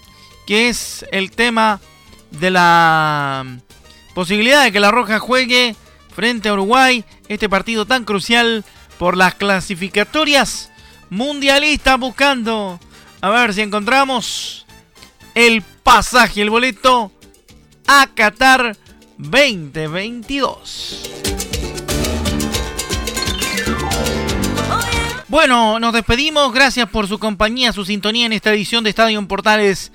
que 0.47 0.69
es 0.69 1.05
el 1.11 1.31
tema 1.31 1.79
de 2.31 2.49
la 2.49 3.45
posibilidad 4.13 4.63
de 4.63 4.71
que 4.71 4.79
la 4.79 4.91
Roja 4.91 5.19
juegue 5.19 5.75
frente 6.15 6.49
a 6.49 6.53
Uruguay 6.53 7.05
este 7.27 7.49
partido 7.49 7.85
tan 7.85 8.05
crucial 8.05 8.63
por 8.97 9.17
las 9.17 9.35
clasificatorias 9.35 10.71
mundialistas 11.09 11.99
buscando 11.99 12.79
a 13.23 13.29
ver 13.29 13.53
si 13.53 13.61
encontramos 13.61 14.65
el 15.33 15.61
pasaje, 15.61 16.41
el 16.41 16.49
boleto 16.49 17.09
a 17.87 18.07
Qatar 18.13 18.75
2022. 19.17 21.09
Bueno, 25.29 25.79
nos 25.79 25.93
despedimos. 25.93 26.51
Gracias 26.51 26.89
por 26.89 27.07
su 27.07 27.17
compañía, 27.17 27.71
su 27.71 27.85
sintonía 27.85 28.25
en 28.25 28.33
esta 28.33 28.51
edición 28.51 28.83
de 28.83 28.89
Estadio 28.89 29.25
Portales 29.25 29.93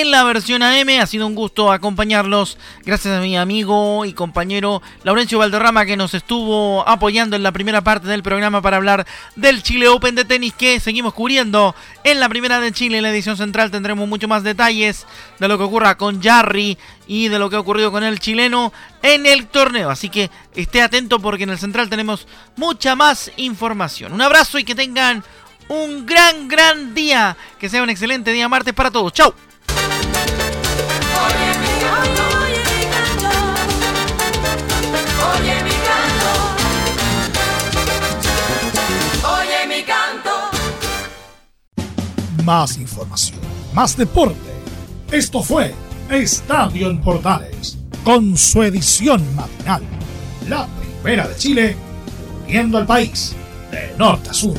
en 0.00 0.10
la 0.10 0.24
versión 0.24 0.62
AM. 0.62 0.88
Ha 1.00 1.06
sido 1.06 1.26
un 1.26 1.34
gusto 1.34 1.70
acompañarlos. 1.70 2.56
Gracias 2.82 3.14
a 3.14 3.20
mi 3.20 3.36
amigo 3.36 4.06
y 4.06 4.14
compañero 4.14 4.80
Laurencio 5.04 5.38
Valderrama 5.38 5.84
que 5.84 5.98
nos 5.98 6.14
estuvo 6.14 6.88
apoyando 6.88 7.36
en 7.36 7.42
la 7.42 7.52
primera 7.52 7.82
parte 7.82 8.08
del 8.08 8.22
programa 8.22 8.62
para 8.62 8.78
hablar 8.78 9.06
del 9.36 9.62
Chile 9.62 9.88
Open 9.88 10.14
de 10.14 10.24
tenis 10.24 10.54
que 10.54 10.80
seguimos 10.80 11.12
cubriendo 11.12 11.74
en 12.04 12.20
la 12.20 12.30
primera 12.30 12.58
de 12.58 12.72
Chile. 12.72 12.96
En 12.96 13.02
la 13.02 13.10
edición 13.10 13.36
central 13.36 13.70
tendremos 13.70 14.08
mucho 14.08 14.28
más 14.28 14.42
detalles 14.42 15.06
de 15.38 15.48
lo 15.48 15.58
que 15.58 15.64
ocurra 15.64 15.98
con 15.98 16.22
Jarry 16.22 16.78
y 17.06 17.28
de 17.28 17.38
lo 17.38 17.50
que 17.50 17.56
ha 17.56 17.60
ocurrido 17.60 17.92
con 17.92 18.02
el 18.02 18.18
chileno 18.18 18.72
en 19.02 19.26
el 19.26 19.46
torneo. 19.46 19.90
Así 19.90 20.08
que 20.08 20.30
esté 20.54 20.80
atento 20.80 21.20
porque 21.20 21.44
en 21.44 21.50
el 21.50 21.58
central 21.58 21.90
tenemos 21.90 22.26
mucha 22.56 22.96
más 22.96 23.30
información. 23.36 24.14
Un 24.14 24.22
abrazo 24.22 24.58
y 24.58 24.64
que 24.64 24.74
tengan 24.74 25.22
un 25.68 26.06
gran, 26.06 26.48
gran 26.48 26.94
día. 26.94 27.36
Que 27.60 27.68
sea 27.68 27.82
un 27.82 27.90
excelente 27.90 28.32
día 28.32 28.48
martes 28.48 28.72
para 28.72 28.90
todos. 28.90 29.12
¡Chao! 29.12 29.34
Más 42.44 42.76
información, 42.76 43.38
más 43.72 43.96
deporte. 43.96 44.36
Esto 45.12 45.42
fue 45.42 45.72
Estadio 46.10 46.90
en 46.90 47.00
Portales, 47.00 47.78
con 48.04 48.36
su 48.36 48.62
edición 48.62 49.22
matinal. 49.36 49.82
La 50.48 50.66
primera 51.02 51.28
de 51.28 51.36
Chile, 51.36 51.76
viendo 52.46 52.78
al 52.78 52.86
país 52.86 53.34
de 53.70 53.94
norte 53.96 54.30
a 54.30 54.34
sur. 54.34 54.58